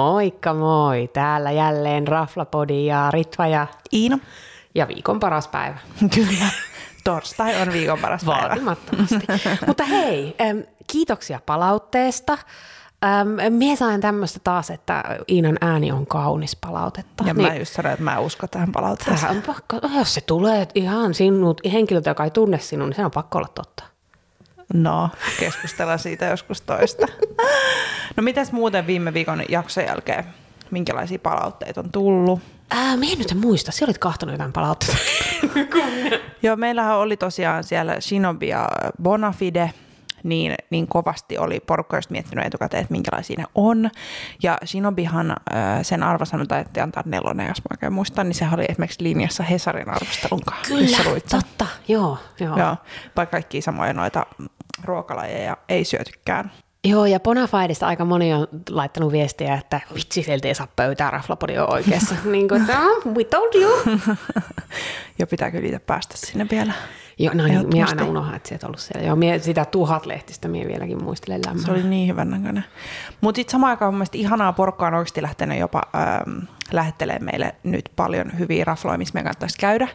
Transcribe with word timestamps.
Moikka 0.00 0.54
moi! 0.54 1.10
Täällä 1.12 1.50
jälleen 1.50 2.08
Raflapodi 2.08 2.86
ja 2.86 3.10
Ritva 3.10 3.46
ja, 3.46 3.66
Iino. 3.92 4.18
ja 4.74 4.88
viikon 4.88 5.20
paras 5.20 5.48
päivä. 5.48 5.78
Kyllä. 6.14 6.48
Torstai 7.04 7.62
on 7.62 7.72
viikon 7.72 7.98
paras 7.98 8.24
päivä. 8.24 8.48
Vaatimattomasti. 8.48 9.26
Mutta 9.66 9.84
hei, 9.84 10.36
kiitoksia 10.86 11.40
palautteesta. 11.46 12.38
Mie 13.50 13.76
sain 13.76 14.00
tämmöistä 14.00 14.40
taas, 14.44 14.70
että 14.70 15.04
Iinan 15.28 15.58
ääni 15.60 15.92
on 15.92 16.06
kaunis 16.06 16.56
palautetta. 16.56 17.24
Ja 17.26 17.34
mä 17.34 17.54
just 17.54 17.72
sanoin, 17.72 17.92
että 17.92 18.04
mä 18.04 18.18
uskon 18.18 18.48
tähän 18.48 18.72
palautteeseen. 18.72 19.20
Tähän 19.20 19.36
on 19.36 19.42
pakko, 19.42 19.80
jos 19.98 20.14
se 20.14 20.20
tulee 20.20 20.68
ihan 20.74 21.14
sinut, 21.14 21.60
henkilöltä, 21.72 22.10
joka 22.10 22.24
ei 22.24 22.30
tunne 22.30 22.58
sinun, 22.58 22.88
niin 22.88 22.96
se 22.96 23.04
on 23.04 23.10
pakko 23.10 23.38
olla 23.38 23.48
totta. 23.54 23.89
No, 24.74 25.10
keskustellaan 25.40 25.98
siitä 25.98 26.26
joskus 26.26 26.60
toista. 26.60 27.06
No 28.16 28.22
mitäs 28.22 28.52
muuten 28.52 28.86
viime 28.86 29.14
viikon 29.14 29.42
jakson 29.48 29.84
jälkeen? 29.84 30.24
Minkälaisia 30.70 31.18
palautteita 31.18 31.80
on 31.80 31.92
tullut? 31.92 32.40
Ää, 32.70 32.96
nyt 32.96 33.30
en 33.30 33.36
muista, 33.36 33.72
sä 33.72 33.84
olit 33.84 33.98
kahtonut 33.98 34.32
jotain 34.32 34.52
palautteita. 34.52 35.00
Joo, 36.42 36.56
meillähän 36.56 36.96
oli 36.96 37.16
tosiaan 37.16 37.64
siellä 37.64 38.00
Shinobi 38.00 38.48
ja 38.48 38.68
Bonafide, 39.02 39.70
niin, 40.22 40.54
niin 40.70 40.86
kovasti 40.86 41.38
oli 41.38 41.60
porukka 41.60 41.96
just 41.96 42.10
miettinyt 42.10 42.46
etukäteen, 42.46 42.80
että 42.80 42.92
minkälaisia 42.92 43.36
ne 43.38 43.44
on. 43.54 43.90
Ja 44.42 44.58
Shinobihan 44.64 45.36
sen 45.82 46.02
arvosanut 46.02 46.48
taidettiin 46.48 46.84
antaa 46.84 47.02
nelonen, 47.06 47.48
jos 47.48 47.58
mä 47.58 47.68
oikein 47.70 47.92
muistan, 47.92 48.28
niin 48.28 48.34
sehän 48.34 48.60
oli 48.60 48.66
esimerkiksi 48.68 49.02
linjassa 49.04 49.42
Hesarin 49.42 49.90
arvostelun 49.90 50.42
kanssa. 50.44 50.74
Kyllä, 50.74 51.20
totta, 51.30 51.66
joo. 51.88 52.18
Joo. 52.40 52.58
Joo, 52.58 52.76
vaikka 53.16 53.30
kaikki 53.30 53.62
samoja 53.62 53.92
noita 53.92 54.26
ruokalajeja 54.84 55.56
ei 55.68 55.84
syötykään. 55.84 56.52
Joo, 56.84 57.06
ja 57.06 57.20
Bonafidesta 57.20 57.86
aika 57.86 58.04
moni 58.04 58.34
on 58.34 58.48
laittanut 58.70 59.12
viestiä, 59.12 59.54
että 59.54 59.80
vitsi, 59.94 60.22
sieltä 60.22 60.48
ei 60.48 60.54
saa 60.54 60.68
pöytää, 60.76 61.10
Raflapodi 61.10 61.58
on 61.58 61.72
oikeassa. 61.72 62.14
niin 62.32 62.48
kuin, 62.48 62.60
että 62.60 62.78
"Ah, 62.78 63.14
we 63.14 63.24
told 63.24 63.54
you. 63.54 63.72
Ja 65.18 65.26
pitää 65.26 65.50
kyllä 65.50 65.66
itse 65.66 65.78
päästä 65.78 66.16
sinne 66.16 66.46
vielä. 66.50 66.72
Joo, 67.18 67.34
no 67.34 67.44
niin, 67.44 67.68
minä 67.68 67.86
aina 67.88 68.04
unohan, 68.04 68.34
että 68.34 68.48
sieltä 68.48 68.66
ollut 68.66 68.80
siellä. 68.80 69.06
Joo, 69.06 69.16
mie 69.16 69.38
sitä 69.38 69.64
tuhat 69.64 70.06
lehtistä 70.06 70.48
minä 70.48 70.68
vieläkin 70.68 71.04
muistelen 71.04 71.40
lämmöllä. 71.46 71.66
Se 71.66 71.72
oli 71.72 71.82
niin 71.82 72.08
hyvän 72.08 72.30
näköinen. 72.30 72.64
Mutta 73.20 73.36
sitten 73.36 73.52
samaan 73.52 73.70
aikaan 73.70 73.94
mun 73.94 74.06
ihanaa 74.12 74.52
porukkaa 74.52 74.88
on 74.88 74.94
oikeasti 74.94 75.22
lähtenyt 75.22 75.58
jopa 75.58 75.82
ähm, 75.94 76.38
lähettelee 76.72 77.18
meille 77.18 77.54
nyt 77.62 77.90
paljon 77.96 78.38
hyviä 78.38 78.64
rafloja, 78.64 78.98
missä 78.98 79.14
meidän 79.14 79.24
kannattaisi 79.24 79.58
käydä. 79.58 79.88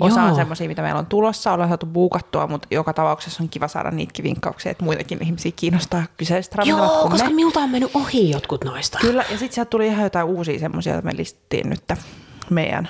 Osa 0.00 0.20
Joo. 0.20 0.28
on 0.28 0.34
semmoisia, 0.36 0.68
mitä 0.68 0.82
meillä 0.82 0.98
on 0.98 1.06
tulossa, 1.06 1.52
ollaan 1.52 1.68
saatu 1.68 1.86
buukattua, 1.86 2.46
mutta 2.46 2.68
joka 2.70 2.92
tapauksessa 2.92 3.42
on 3.42 3.48
kiva 3.48 3.68
saada 3.68 3.90
niitäkin 3.90 4.22
vinkkauksia, 4.22 4.72
että 4.72 4.84
muitakin 4.84 5.22
ihmisiä 5.22 5.52
kiinnostaa 5.56 6.02
kyseiset 6.16 6.54
ravintolat 6.54 6.92
Joo, 6.92 7.08
koska 7.08 7.28
me. 7.28 7.34
minulta 7.34 7.60
on 7.60 7.70
mennyt 7.70 7.90
ohi 7.94 8.30
jotkut 8.30 8.64
noista. 8.64 8.98
Kyllä, 9.00 9.22
ja 9.22 9.38
sitten 9.38 9.52
sieltä 9.52 9.70
tuli 9.70 9.86
ihan 9.86 10.04
jotain 10.04 10.26
uusia 10.26 10.58
semmoisia, 10.58 10.92
joita 10.92 11.06
me 11.06 11.16
listettiin 11.16 11.70
nyt 11.70 11.84
meidän 12.50 12.88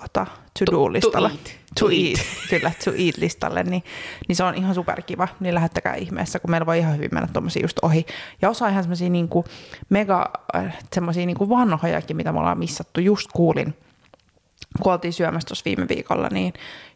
tota, 0.00 0.26
to-do-listalla. 0.58 1.28
to 1.28 1.34
eat. 1.34 1.44
To 1.44 1.86
To 1.86 1.90
eat. 1.90 2.18
Kyllä, 2.50 2.72
to 2.84 2.90
eat-listalle, 2.90 3.62
niin, 3.62 3.82
niin 4.28 4.36
se 4.36 4.44
on 4.44 4.54
ihan 4.54 4.74
superkiva. 4.74 5.28
Niin 5.40 5.54
lähettäkää 5.54 5.94
ihmeessä, 5.94 6.38
kun 6.38 6.50
meillä 6.50 6.66
voi 6.66 6.78
ihan 6.78 6.96
hyvin 6.96 7.10
mennä 7.12 7.28
tuommoisia 7.32 7.62
just 7.62 7.78
ohi. 7.82 8.06
Ja 8.42 8.50
osa 8.50 8.68
ihan 8.68 8.82
semmoisia 8.82 9.10
niinku 9.10 9.44
mega, 9.88 10.30
äh, 10.56 10.78
semmoisia 10.92 11.26
niinku 11.26 11.48
vanhojakin, 11.48 12.16
mitä 12.16 12.32
me 12.32 12.38
ollaan 12.38 12.58
missattu. 12.58 13.00
Just 13.00 13.28
kuulin, 13.32 13.74
kun 14.80 14.92
oltiin 14.92 15.12
syömässä 15.12 15.46
tuossa 15.46 15.64
viime 15.64 15.86
viikolla, 15.88 16.28
niin 16.30 16.52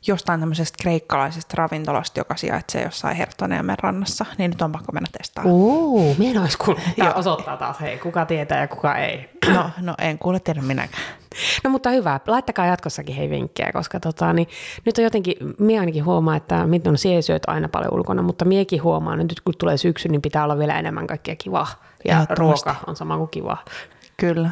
jostain 0.06 0.40
tämmöisestä 0.40 0.76
kreikkalaisesta 0.82 1.54
ravintolasta, 1.56 2.20
joka 2.20 2.36
sijaitsee 2.36 2.82
jossain 2.82 3.16
Hertoniemen 3.16 3.76
rannassa, 3.78 4.26
niin 4.38 4.50
nyt 4.50 4.62
on 4.62 4.72
pakko 4.72 4.92
mennä 4.92 5.08
testaamaan. 5.18 5.54
Uu, 5.54 6.14
minä 6.18 6.30
en 6.30 6.38
olisi 6.38 6.58
kuullut. 6.58 6.82
Joo. 6.96 7.12
osoittaa 7.14 7.56
taas, 7.56 7.80
hei, 7.80 7.98
kuka 7.98 8.26
tietää 8.26 8.60
ja 8.60 8.68
kuka 8.68 8.96
ei. 8.96 9.30
No, 9.54 9.70
no 9.80 9.94
en 9.98 10.18
kuule 10.18 10.40
tiedä 10.40 10.62
minäkään. 10.62 11.02
No 11.64 11.70
mutta 11.70 11.90
hyvä, 11.90 12.20
laittakaa 12.26 12.66
jatkossakin 12.66 13.14
hei 13.14 13.30
vinkkejä, 13.30 13.72
koska 13.72 14.00
tota, 14.00 14.32
niin, 14.32 14.48
nyt 14.84 14.98
on 14.98 15.04
jotenkin, 15.04 15.36
minä 15.58 15.80
ainakin 15.80 16.04
huomaan, 16.04 16.36
että 16.36 16.66
no, 16.84 16.96
sie 16.96 17.22
syöt 17.22 17.42
aina 17.46 17.68
paljon 17.68 17.94
ulkona, 17.94 18.22
mutta 18.22 18.44
miekin 18.44 18.82
huomaan, 18.82 19.20
että 19.20 19.32
nyt 19.32 19.40
kun 19.40 19.54
tulee 19.58 19.76
syksy, 19.76 20.08
niin 20.08 20.22
pitää 20.22 20.44
olla 20.44 20.58
vielä 20.58 20.78
enemmän 20.78 21.06
kaikkea 21.06 21.36
kivaa. 21.36 21.66
Ja 22.04 22.26
ruoka 22.30 22.74
on 22.86 22.96
sama 22.96 23.16
kuin 23.16 23.30
kivaa. 23.30 23.64
Kyllä. 24.20 24.50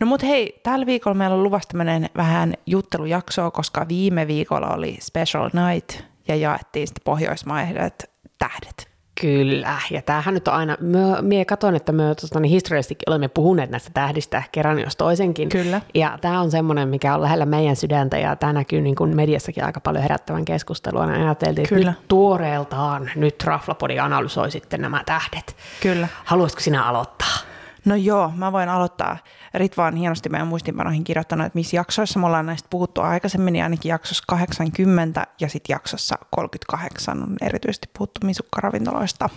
No 0.00 0.06
mut 0.06 0.22
hei, 0.22 0.60
tällä 0.62 0.86
viikolla 0.86 1.14
meillä 1.14 1.36
on 1.36 1.42
luvassa 1.42 1.68
tämmöinen 1.68 2.10
vähän 2.16 2.54
juttelujaksoa, 2.66 3.50
koska 3.50 3.88
viime 3.88 4.26
viikolla 4.26 4.68
oli 4.68 4.98
Special 5.00 5.50
Night 5.52 6.00
ja 6.28 6.36
jaettiin 6.36 6.86
sitten 6.86 7.04
pohjoismaiset 7.04 8.10
tähdet. 8.38 8.90
Kyllä, 9.20 9.76
ja 9.90 10.02
tämähän 10.02 10.34
nyt 10.34 10.48
on 10.48 10.54
aina, 10.54 10.76
mie 11.20 11.44
katson, 11.44 11.76
että 11.76 11.92
me 11.92 12.02
tota, 12.20 12.40
niin 12.40 12.50
historiallisestikin 12.50 13.10
olemme 13.10 13.28
puhuneet 13.28 13.70
näistä 13.70 13.90
tähdistä 13.94 14.42
kerran 14.52 14.78
jos 14.78 14.96
toisenkin. 14.96 15.48
Kyllä. 15.48 15.80
Ja 15.94 16.18
tämä 16.20 16.40
on 16.40 16.50
semmoinen, 16.50 16.88
mikä 16.88 17.14
on 17.14 17.22
lähellä 17.22 17.46
meidän 17.46 17.76
sydäntä, 17.76 18.18
ja 18.18 18.36
tämä 18.36 18.52
näkyy 18.52 18.80
niin 18.80 18.94
kuin 18.94 19.16
mediassakin 19.16 19.64
aika 19.64 19.80
paljon 19.80 20.02
herättävän 20.02 20.44
keskustelua. 20.44 21.06
Ja 21.06 21.24
ajateltiin, 21.24 21.64
että 21.64 21.74
Kyllä. 21.74 21.90
nyt 21.90 22.08
tuoreeltaan 22.08 23.10
nyt 23.14 23.44
Raflapodi 23.44 23.98
analysoi 23.98 24.50
sitten 24.50 24.80
nämä 24.80 25.02
tähdet. 25.06 25.56
Kyllä. 25.82 26.08
Haluaisitko 26.24 26.60
sinä 26.60 26.84
aloittaa? 26.84 27.49
No 27.84 27.94
joo, 27.94 28.32
mä 28.36 28.52
voin 28.52 28.68
aloittaa. 28.68 29.16
Ritva 29.54 29.86
on 29.86 29.96
hienosti 29.96 30.28
meidän 30.28 30.48
muistinpanoihin 30.48 31.04
kirjoittanut, 31.04 31.46
että 31.46 31.58
missä 31.58 31.76
jaksoissa 31.76 32.18
me 32.20 32.26
ollaan 32.26 32.46
näistä 32.46 32.66
puhuttu 32.70 33.00
aikaisemmin, 33.00 33.52
niin 33.52 33.62
ainakin 33.62 33.90
jaksossa 33.90 34.24
80 34.26 35.26
ja 35.40 35.48
sitten 35.48 35.74
jaksossa 35.74 36.18
38 36.30 37.22
on 37.22 37.36
erityisesti 37.40 37.88
puhuttu 37.98 38.26
misukkaravintoloista. 38.26 39.28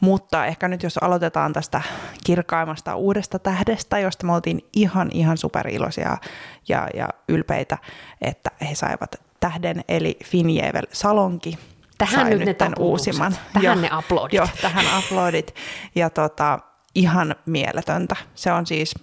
Mutta 0.00 0.46
ehkä 0.46 0.68
nyt 0.68 0.82
jos 0.82 0.98
aloitetaan 0.98 1.52
tästä 1.52 1.82
kirkaimmasta 2.24 2.96
uudesta 2.96 3.38
tähdestä, 3.38 3.98
josta 3.98 4.26
me 4.26 4.34
oltiin 4.34 4.60
ihan 4.72 5.10
ihan 5.12 5.38
superiloisia 5.38 6.16
ja, 6.68 6.88
ja 6.94 7.08
ylpeitä, 7.28 7.78
että 8.20 8.50
he 8.60 8.74
saivat 8.74 9.16
tähden, 9.40 9.84
eli 9.88 10.16
Finjevel 10.24 10.86
Salonki. 10.92 11.58
Tähän 11.98 12.20
sai 12.20 12.30
nyt 12.30 12.46
ne 12.46 12.54
tämän 12.54 12.74
uusimman. 12.78 13.36
Tähän 13.52 13.64
Joo, 13.64 13.74
ne 13.74 13.88
aplodit. 13.90 14.32
Joo, 14.32 14.48
tähän 14.62 14.86
aplodit. 14.86 15.54
Ja 15.94 16.10
tota, 16.10 16.58
ihan 16.94 17.34
mieletöntä. 17.46 18.16
Se 18.34 18.52
on 18.52 18.66
siis 18.66 18.94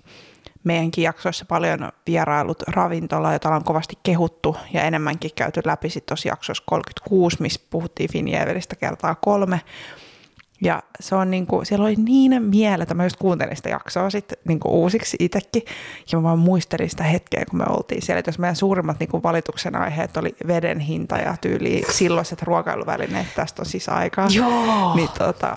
meidänkin 0.63 1.03
jaksoissa 1.03 1.45
paljon 1.45 1.91
vierailut 2.07 2.61
ravintola, 2.61 3.33
jota 3.33 3.49
on 3.49 3.63
kovasti 3.63 3.97
kehuttu 4.03 4.57
ja 4.73 4.83
enemmänkin 4.83 5.31
käyty 5.35 5.61
läpi 5.65 5.89
sitten 5.89 6.07
tuossa 6.07 6.27
jaksossa 6.27 6.63
36, 6.67 7.37
missä 7.39 7.61
puhuttiin 7.69 8.11
Finjevelistä 8.11 8.75
kertaa 8.75 9.15
kolme. 9.15 9.61
Ja 10.61 10.83
se 10.99 11.15
on 11.15 11.31
niinku, 11.31 11.65
siellä 11.65 11.85
oli 11.85 11.95
niin 11.95 12.43
mieletön, 12.43 12.97
mä 12.97 13.03
just 13.03 13.15
kuuntelin 13.15 13.55
sitä 13.55 13.69
jaksoa 13.69 14.09
sitten 14.09 14.37
niinku 14.47 14.81
uusiksi 14.81 15.17
itsekin, 15.19 15.61
ja 16.11 16.17
mä 16.17 16.23
vaan 16.23 16.39
muistelin 16.39 16.89
sitä 16.89 17.03
hetkeä, 17.03 17.45
kun 17.49 17.59
me 17.59 17.65
oltiin 17.69 18.01
siellä, 18.01 18.19
että 18.19 18.29
jos 18.29 18.39
meidän 18.39 18.55
suurimmat 18.55 18.99
niinku 18.99 19.23
valituksen 19.23 19.75
aiheet 19.75 20.17
oli 20.17 20.35
veden 20.47 20.79
hinta 20.79 21.17
ja 21.17 21.37
tyyli 21.41 21.83
silloiset 21.91 22.41
ruokailuvälineet, 22.41 23.27
tästä 23.35 23.61
on 23.61 23.65
siis 23.65 23.89
aikaa, 23.89 24.27
Joo. 24.31 24.95
niin, 24.95 25.09
tota, 25.17 25.55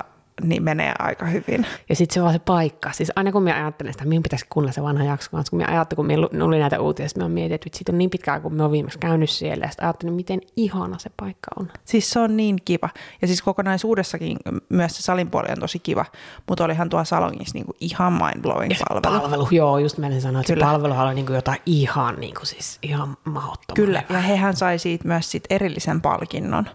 niin 0.49 0.63
menee 0.63 0.93
aika 0.99 1.27
hyvin. 1.27 1.67
Ja 1.89 1.97
sitten 1.97 2.15
se 2.15 2.23
vaan 2.23 2.33
se 2.33 2.39
paikka. 2.39 2.93
Siis 2.93 3.13
aina 3.17 3.33
kun 3.33 3.43
minä 3.43 3.57
ajattelen 3.57 3.93
sitä, 3.93 4.05
minun 4.05 4.23
pitäisi 4.23 4.47
kuunnella 4.49 4.73
se 4.73 4.83
vanha 4.83 5.05
jakso, 5.05 5.31
kanssa, 5.31 5.51
kun 5.51 5.57
minä 5.57 5.73
ajattelin, 5.73 5.97
kun 5.97 6.07
minä 6.07 6.45
oli 6.45 6.59
näitä 6.59 6.81
uutisia, 6.81 7.09
minä 7.17 7.29
mietin, 7.29 7.55
että 7.55 7.69
siitä 7.73 7.93
on 7.93 7.99
niin 7.99 8.11
pitkään, 8.11 8.43
kun 8.43 8.53
minä 8.53 8.65
olen 8.65 8.73
viimeksi 8.73 8.99
käynyt 8.99 9.31
siellä, 9.31 9.65
ja 9.65 9.71
sitten 9.71 9.85
ajattelin, 9.87 10.15
miten 10.15 10.41
ihana 10.57 10.99
se 10.99 11.11
paikka 11.17 11.49
on. 11.61 11.71
Siis 11.85 12.11
se 12.11 12.21
on 12.21 12.37
niin 12.37 12.57
kiva. 12.65 12.89
Ja 13.23 13.27
siis 13.27 13.43
kokonaisuudessakin 13.43 14.37
myös 14.69 14.97
se 14.97 15.03
salin 15.03 15.31
puoli 15.31 15.49
on 15.53 15.61
tosi 15.61 15.79
kiva, 15.79 16.05
mutta 16.49 16.65
olihan 16.65 16.89
tuo 16.89 17.05
salongissa 17.05 17.55
niinku 17.55 17.73
ihan 17.81 18.13
mind-blowing 18.13 18.75
palvelu. 18.89 19.21
Palvelu, 19.21 19.49
joo, 19.51 19.79
just 19.79 19.99
menin 19.99 20.21
sanoa, 20.21 20.41
että 20.41 20.53
Kyllä. 20.53 20.67
se 20.67 20.73
palveluhan 20.73 21.07
oli 21.07 21.15
niinku 21.15 21.33
jotain 21.33 21.59
ihan, 21.67 22.15
niinku 22.21 22.47
siis 22.47 22.79
ihan 22.83 23.17
mahdottoman 23.25 23.77
Kyllä, 23.77 24.03
ja 24.11 24.19
hehän 24.19 24.57
sai 24.57 24.79
siitä 24.79 25.09
myös 25.09 25.31
sit 25.31 25.45
erillisen 25.51 26.01
palkinnon 26.01 26.67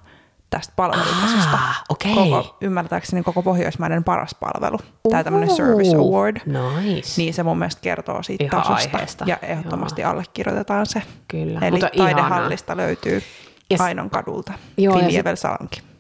tästä 0.60 0.74
palvelutasosta. 0.76 1.54
Ah, 1.54 1.84
okei. 1.90 2.16
Koko, 2.16 2.58
ymmärtääkseni 2.62 3.24
koko 3.24 3.42
Pohjoismaiden 3.42 4.04
paras 4.04 4.36
palvelu. 4.40 4.78
Tämä 5.10 5.24
tämmöinen 5.24 5.56
Service 5.56 5.96
Award. 5.96 6.38
Nice. 6.46 7.22
Niin 7.22 7.34
se 7.34 7.44
mun 7.44 7.58
mielestä 7.60 7.82
kertoo 7.82 8.24
siitä 8.24 8.44
Ihan 8.44 8.64
tasosta. 8.64 8.90
aiheesta, 8.98 9.26
Ja 9.28 9.38
ehdottomasti 9.42 10.04
allekirjoitetaan 10.04 10.86
se. 10.86 11.02
Kyllä, 11.28 11.60
Eli 11.62 11.72
mutta 11.72 11.90
ihanaa. 11.94 12.14
taidehallista 12.14 12.78
löytyy 12.78 13.22
Ja 13.70 13.78
s- 13.78 13.82
Ainon 13.82 14.10
kadulta. 14.10 14.54
Joo, 14.78 14.98
Finjevel. 15.00 15.36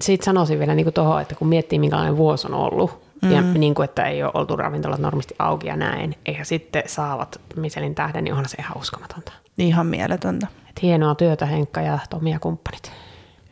Sitten 0.01 0.25
sanoisin 0.25 0.59
vielä 0.59 0.75
niin 0.75 0.93
tuohon, 0.93 1.21
että 1.21 1.35
kun 1.35 1.47
miettii, 1.47 1.79
minkälainen 1.79 2.17
vuosi 2.17 2.47
on 2.47 2.53
ollut, 2.53 3.03
mm. 3.21 3.31
ja 3.31 3.41
niin 3.41 3.75
kuin, 3.75 3.83
että 3.83 4.03
ei 4.05 4.23
ole 4.23 4.31
oltu 4.33 4.55
ravintolat 4.55 4.99
normisti 4.99 5.35
auki 5.39 5.67
ja 5.67 5.75
näin, 5.75 6.15
eikä 6.25 6.43
sitten 6.43 6.83
saavat 6.85 7.41
Michelin 7.55 7.95
tähden, 7.95 8.23
niin 8.23 8.31
onhan 8.33 8.49
se 8.49 8.57
ihan 8.59 8.77
uskomatonta. 8.77 9.31
Ihan 9.57 9.85
mieletöntä. 9.87 10.47
Et 10.69 10.81
hienoa 10.81 11.15
työtä 11.15 11.45
Henkka 11.45 11.81
ja 11.81 11.99
Tomi 12.09 12.31
ja 12.31 12.39
kumppanit. 12.39 12.91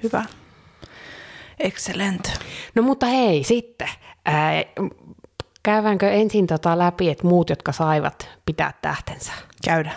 Hyvä. 0.03 0.23
Excellent. 1.59 2.39
No 2.75 2.81
mutta 2.81 3.05
hei, 3.05 3.43
sitten. 3.43 3.89
Ää, 4.25 4.63
käydäänkö 5.63 6.11
ensin 6.11 6.47
tota 6.47 6.77
läpi, 6.77 7.09
että 7.09 7.27
muut, 7.27 7.49
jotka 7.49 7.71
saivat 7.71 8.29
pitää 8.45 8.73
tähtensä? 8.81 9.31
Käydä. 9.65 9.91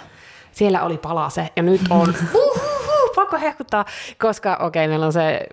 Siellä 0.52 0.82
oli 0.82 0.98
palase 0.98 1.48
ja 1.56 1.62
nyt 1.62 1.80
on 1.90 2.14
uhuhu, 2.34 3.14
pakko 3.14 3.38
hehkuttaa, 3.38 3.84
koska 4.18 4.56
okei, 4.56 4.66
okay, 4.66 4.88
meillä 4.88 5.06
on 5.06 5.12
se 5.12 5.46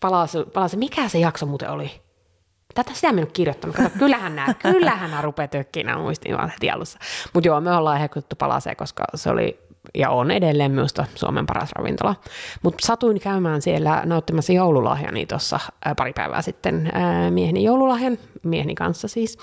palase, 0.00 0.44
palase. 0.44 0.76
Mikä 0.76 1.08
se 1.08 1.18
jakso 1.18 1.46
muuten 1.46 1.70
oli? 1.70 1.90
Tätä 2.74 2.94
sitä 2.94 3.12
minä 3.12 3.22
en 3.22 3.26
ole 3.26 3.32
kirjoittanut. 3.32 3.76
Kato, 3.76 3.90
kyllähän 3.98 4.36
nämä, 4.36 4.54
kyllähän 4.54 5.10
nämä 5.10 5.22
rupeaa 5.22 5.48
tökkinä 5.48 5.98
muistiin 5.98 6.36
vaan 6.36 6.50
heti 6.50 6.70
alussa. 6.70 6.98
Mutta 7.34 7.48
joo, 7.48 7.60
me 7.60 7.72
ollaan 7.72 8.00
hehkutettu 8.00 8.36
palaseen, 8.36 8.76
koska 8.76 9.04
se 9.14 9.30
oli 9.30 9.67
ja 9.94 10.10
on 10.10 10.30
edelleen 10.30 10.70
minusta 10.70 11.04
Suomen 11.14 11.46
paras 11.46 11.72
ravintola. 11.72 12.14
Mutta 12.62 12.86
satuin 12.86 13.20
käymään 13.20 13.62
siellä 13.62 14.02
nauttimassa 14.04 14.52
joululahjani 14.52 15.26
tuossa 15.26 15.60
pari 15.96 16.12
päivää 16.12 16.42
sitten 16.42 16.90
ää, 16.92 17.30
mieheni 17.30 17.64
joululahjan, 17.64 18.18
mieheni 18.42 18.74
kanssa 18.74 19.08
siis. 19.08 19.38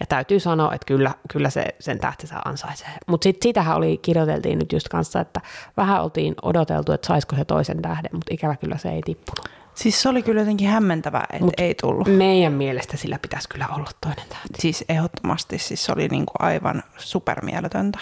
Ja 0.00 0.06
täytyy 0.06 0.40
sanoa, 0.40 0.74
että 0.74 0.86
kyllä, 0.86 1.14
kyllä 1.32 1.50
se 1.50 1.64
sen 1.80 1.98
tähtensä 1.98 2.36
ansaitsee. 2.44 2.88
Mutta 3.06 3.24
sitten 3.24 3.48
sitähän 3.48 3.76
oli, 3.76 3.98
kirjoiteltiin 3.98 4.58
nyt 4.58 4.72
just 4.72 4.88
kanssa, 4.88 5.20
että 5.20 5.40
vähän 5.76 6.02
oltiin 6.02 6.34
odoteltu, 6.42 6.92
että 6.92 7.06
saisiko 7.06 7.36
se 7.36 7.44
toisen 7.44 7.82
tähden, 7.82 8.10
mutta 8.12 8.34
ikävä 8.34 8.56
kyllä 8.56 8.78
se 8.78 8.88
ei 8.88 9.00
tippunut. 9.04 9.48
Siis 9.74 10.02
se 10.02 10.08
oli 10.08 10.22
kyllä 10.22 10.40
jotenkin 10.40 10.68
hämmentävää, 10.68 11.26
että 11.32 11.44
Mut 11.44 11.60
ei 11.60 11.74
tullut. 11.74 12.08
Meidän 12.08 12.52
mielestä 12.52 12.96
sillä 12.96 13.18
pitäisi 13.22 13.48
kyllä 13.48 13.68
olla 13.68 13.90
toinen 14.00 14.28
tähti. 14.28 14.60
Siis 14.60 14.84
ehdottomasti, 14.88 15.58
siis 15.58 15.84
se 15.84 15.92
oli 15.92 16.08
niinku 16.08 16.32
aivan 16.38 16.82
supermieletöntä. 16.96 17.98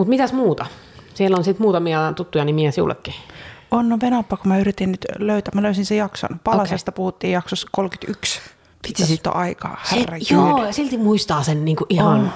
Mutta 0.00 0.10
mitäs 0.10 0.32
muuta? 0.32 0.66
Siellä 1.14 1.36
on 1.36 1.44
sitten 1.44 1.62
muutamia 1.62 2.12
tuttuja 2.16 2.44
nimiä 2.44 2.70
sinullekin. 2.70 3.14
On, 3.70 3.88
no 3.88 3.98
venappa, 4.02 4.36
kun 4.36 4.48
mä 4.48 4.58
yritin 4.58 4.90
nyt 4.90 5.06
löytää, 5.18 5.52
mä 5.54 5.62
löysin 5.62 5.86
sen 5.86 5.96
jakson. 5.96 6.40
Palasesta 6.44 6.90
okay. 6.90 6.96
puhuttiin 6.96 7.32
jaksossa 7.32 7.68
31. 7.72 8.40
Vitsi, 8.88 9.06
siitä 9.06 9.30
on 9.30 9.36
aikaa, 9.36 9.80
herra 9.92 10.18
Se, 10.20 10.34
Joo, 10.34 10.64
ja 10.64 10.72
silti 10.72 10.98
muistaa 10.98 11.42
sen 11.42 11.64
niinku 11.64 11.86
ihan... 11.88 12.20
Oh. 12.20 12.28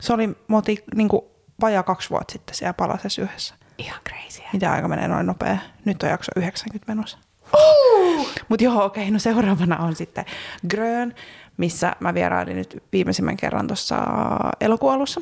Se 0.00 0.12
oli, 0.12 0.26
me 0.26 0.56
oltiin 0.56 0.78
niinku 0.94 1.30
vajaa 1.60 1.82
kaksi 1.82 2.10
vuotta 2.10 2.32
sitten 2.32 2.54
siellä 2.54 2.74
Palasessa 2.74 3.22
yhdessä. 3.22 3.54
Ihan 3.78 4.00
crazy. 4.08 4.42
Mitä 4.52 4.72
aika 4.72 4.88
menee 4.88 5.08
noin 5.08 5.26
nopea? 5.26 5.58
Nyt 5.84 6.02
on 6.02 6.08
jakso 6.08 6.32
90 6.36 6.92
menossa. 6.92 7.18
Mutta 8.48 8.64
joo, 8.64 8.84
okei, 8.84 9.02
okay, 9.02 9.12
no 9.12 9.18
seuraavana 9.18 9.76
on 9.76 9.96
sitten 9.96 10.24
Grön, 10.68 11.14
missä 11.56 11.96
mä 12.00 12.14
vierailin 12.14 12.56
nyt 12.56 12.82
viimeisimmän 12.92 13.36
kerran 13.36 13.66
tuossa 13.66 13.96
elokuun 14.60 14.92
alussa 14.92 15.20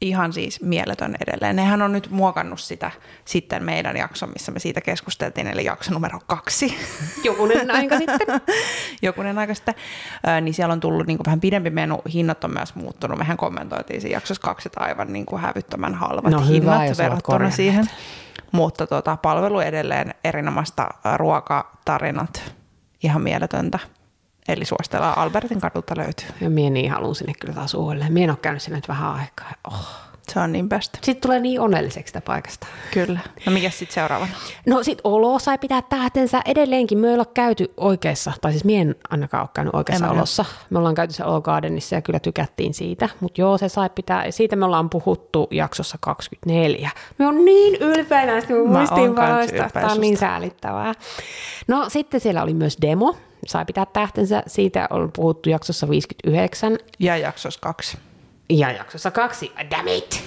ihan 0.00 0.32
siis 0.32 0.62
mieletön 0.62 1.16
edelleen. 1.20 1.56
Nehän 1.56 1.82
on 1.82 1.92
nyt 1.92 2.10
muokannut 2.10 2.60
sitä 2.60 2.90
sitten 3.24 3.64
meidän 3.64 3.96
jakson, 3.96 4.28
missä 4.28 4.52
me 4.52 4.58
siitä 4.58 4.80
keskusteltiin, 4.80 5.46
eli 5.46 5.64
jakso 5.64 5.92
numero 5.92 6.18
kaksi. 6.26 6.78
Jokunen 7.24 7.70
aika 7.76 7.98
sitten. 7.98 8.40
Jokunen 9.02 9.38
aika 9.38 9.54
sitten. 9.54 9.74
Ö, 10.28 10.40
niin 10.40 10.54
siellä 10.54 10.72
on 10.72 10.80
tullut 10.80 11.06
niin 11.06 11.18
kuin 11.18 11.26
vähän 11.26 11.40
pidempi 11.40 11.70
menu, 11.70 12.02
hinnat 12.14 12.44
on 12.44 12.52
myös 12.52 12.74
muuttunut. 12.74 13.18
Mehän 13.18 13.36
kommentoitiin 13.36 14.00
siinä 14.00 14.16
jaksossa 14.16 14.42
kaksi, 14.42 14.68
että 14.68 14.80
aivan 14.80 15.12
niin 15.12 15.26
kuin 15.26 15.42
hävyttömän 15.42 15.94
halvat 15.94 16.32
no, 16.32 16.40
hinnat 16.40 16.80
hyvä, 16.80 16.94
verrattuna 16.98 17.50
siihen. 17.50 17.90
Mutta 18.52 18.86
tota, 18.86 19.16
palvelu 19.16 19.60
edelleen 19.60 20.14
erinomaista 20.24 20.88
ruokatarinat, 21.16 22.54
ihan 23.02 23.22
mieletöntä. 23.22 23.78
Eli 24.48 24.64
suositellaan 24.64 25.18
Albertin 25.18 25.60
kadulta 25.60 25.96
löytyy. 25.96 26.28
Ja 26.40 26.50
minä 26.50 26.70
niin 26.70 26.90
haluan 26.90 27.14
sinne 27.14 27.32
kyllä 27.40 27.54
taas 27.54 27.74
uudelleen. 27.74 28.12
Minä 28.12 28.24
en 28.24 28.30
ole 28.30 28.38
käynyt 28.42 28.62
sinne 28.62 28.76
nyt 28.76 28.88
vähän 28.88 29.14
aikaa. 29.14 29.52
Oh. 29.72 29.88
Se 30.32 30.40
on 30.40 30.52
niin 30.52 30.68
best. 30.68 30.94
Sitten 31.02 31.20
tulee 31.22 31.40
niin 31.40 31.60
onnelliseksi 31.60 32.10
sitä 32.10 32.20
paikasta. 32.20 32.66
Kyllä. 32.90 33.20
No 33.46 33.52
mikä 33.52 33.70
sitten 33.70 33.94
seuraavana? 33.94 34.32
No 34.66 34.82
sitten 34.82 35.00
olo 35.04 35.38
sai 35.38 35.58
pitää 35.58 35.82
tähtensä. 35.82 36.40
Edelleenkin 36.44 36.98
me 36.98 37.12
ollaan 37.12 37.26
käyty 37.34 37.74
oikeassa, 37.76 38.32
tai 38.40 38.52
siis 38.52 38.64
mien 38.64 38.94
ainakaan 39.10 39.42
ole 39.42 39.48
käynyt 39.54 39.74
oikeassa 39.74 40.06
en 40.06 40.12
olossa. 40.12 40.44
Me 40.70 40.78
ollaan 40.78 40.94
käyty 40.94 41.12
se 41.12 41.24
Olo 41.24 41.40
Gardenissa 41.40 41.94
ja 41.94 42.02
kyllä 42.02 42.20
tykättiin 42.20 42.74
siitä. 42.74 43.08
Mutta 43.20 43.40
joo, 43.40 43.58
se 43.58 43.68
sai 43.68 43.90
pitää. 43.90 44.30
Siitä 44.30 44.56
me 44.56 44.64
ollaan 44.64 44.90
puhuttu 44.90 45.48
jaksossa 45.50 45.98
24. 46.00 46.90
Me 47.18 47.26
on 47.26 47.44
niin 47.44 47.74
ylpeä 47.74 48.26
näistä 48.26 48.52
muistiinpanoista. 48.66 49.70
Tämä 49.72 49.92
on 49.92 50.00
niin 50.00 50.16
säälittävää. 50.16 50.94
No 51.68 51.88
sitten 51.88 52.20
siellä 52.20 52.42
oli 52.42 52.54
myös 52.54 52.78
demo 52.82 53.16
sai 53.46 53.64
pitää 53.64 53.86
tähtensä. 53.86 54.42
Siitä 54.46 54.86
on 54.90 55.10
puhuttu 55.12 55.50
jaksossa 55.50 55.88
59. 55.90 56.78
Ja 56.98 57.16
jaksossa 57.16 57.60
kaksi. 57.60 57.98
Ja 58.48 58.72
jaksossa 58.72 59.10
kaksi. 59.10 59.52
Damn 59.70 59.88
it! 59.88 60.24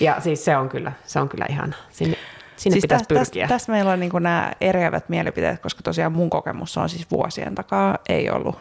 ja 0.00 0.20
siis 0.20 0.44
se 0.44 0.56
on 0.56 0.68
kyllä, 0.68 0.92
se 1.06 1.20
on 1.20 1.28
kyllä 1.28 1.46
ihan 1.48 1.74
sinne, 1.90 2.16
sinne 2.56 2.74
siis 2.74 2.82
pitäisi 2.82 3.04
täs, 3.04 3.18
pyrkiä. 3.18 3.48
Tässä 3.48 3.66
täs 3.66 3.68
meillä 3.68 3.92
on 3.92 4.00
niin 4.00 4.10
nämä 4.20 4.52
eriävät 4.60 5.08
mielipiteet, 5.08 5.60
koska 5.60 5.82
tosiaan 5.82 6.12
mun 6.12 6.30
kokemus 6.30 6.78
on 6.78 6.88
siis 6.88 7.10
vuosien 7.10 7.54
takaa 7.54 7.98
ei 8.08 8.30
ollut 8.30 8.58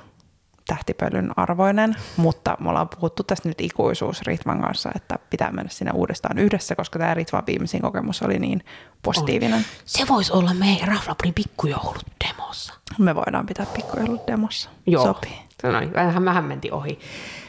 tähtipölyn 0.68 1.32
arvoinen, 1.36 1.96
mutta 2.18 2.58
me 2.60 2.70
ollaan 2.70 2.90
puhuttu 2.90 3.24
tästä 3.24 3.50
nyt 3.50 3.62
ikuisuus 3.62 4.22
Ritvan 4.22 4.62
kanssa, 4.62 4.90
että 4.96 5.20
pitää 5.30 5.52
mennä 5.52 5.70
sinne 5.70 5.92
uudestaan 5.92 6.38
yhdessä, 6.38 6.76
koska 6.76 7.00
tämä 7.00 7.14
Ritvan 7.14 7.44
viimeisin 7.48 7.82
kokemus 7.82 8.22
oli 8.22 8.40
niin 8.40 8.66
positiivinen. 9.02 9.54
Oli. 9.54 9.66
Se 9.86 10.06
voisi 10.10 10.34
olla 10.34 10.54
meidän 10.54 10.88
Raflaprin 10.88 11.34
pikkujoulut 11.34 12.06
demossa. 12.28 12.74
Me 12.98 13.16
voidaan 13.16 13.46
pitää 13.46 13.66
pikkujoulut 13.66 14.28
demossa. 14.28 14.70
Joo. 14.88 15.04
Sopii. 15.04 15.40
No 15.64 15.80
niin, 15.80 15.94
vähän, 15.94 16.26
vähän 16.26 16.44
mentiin 16.44 16.74
ohi. 16.74 17.00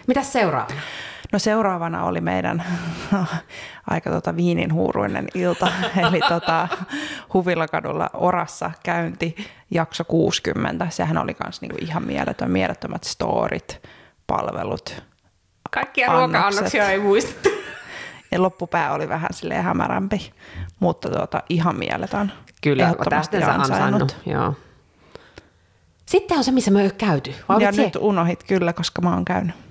Mitäs 0.06 0.32
seuraavana? 0.32 0.81
No 1.35 1.39
seuraavana 1.39 2.05
oli 2.05 2.21
meidän 2.21 2.65
aika 3.91 4.11
tota 4.11 4.37
viinin 4.37 4.73
huuruinen 4.73 5.29
ilta, 5.35 5.73
eli 6.09 6.21
tota, 6.29 6.69
Huvilakadulla 7.35 8.11
Orassa 8.13 8.71
käynti, 8.83 9.37
jakso 9.71 10.05
60. 10.05 10.91
Sehän 10.91 11.19
oli 11.19 11.37
myös 11.45 11.61
niinku 11.61 11.77
ihan 11.81 12.07
mieletön, 12.07 12.51
mielettömät 12.51 13.05
storit, 13.05 13.83
palvelut, 14.27 15.03
Kaikkia 15.71 16.13
ruoka-annoksia 16.13 16.91
ei 16.91 16.99
muistettu. 16.99 17.49
Ja 18.31 18.43
loppupää 18.43 18.93
oli 18.93 19.09
vähän 19.09 19.31
silleen 19.33 19.65
hämärämpi, 19.65 20.33
mutta 20.81 21.11
tuota, 21.11 21.43
ihan 21.49 21.77
mieletön. 21.77 22.33
Kyllä, 22.63 22.95
tästä 23.11 23.53
ansainnut. 23.53 24.17
Joo. 24.27 24.55
Sitten 26.07 26.39
on 26.39 26.45
se, 26.45 26.53
missä 26.53 26.71
me 26.71 26.81
ei 26.81 26.87
ole 26.87 26.95
käyty. 26.99 27.35
Vai 27.49 27.63
ja 27.63 27.73
nyt 27.73 27.97
unohit 27.97 28.45
kyllä, 28.45 28.73
koska 28.73 29.03
mä 29.03 29.15
oon 29.15 29.25
käynyt. 29.25 29.63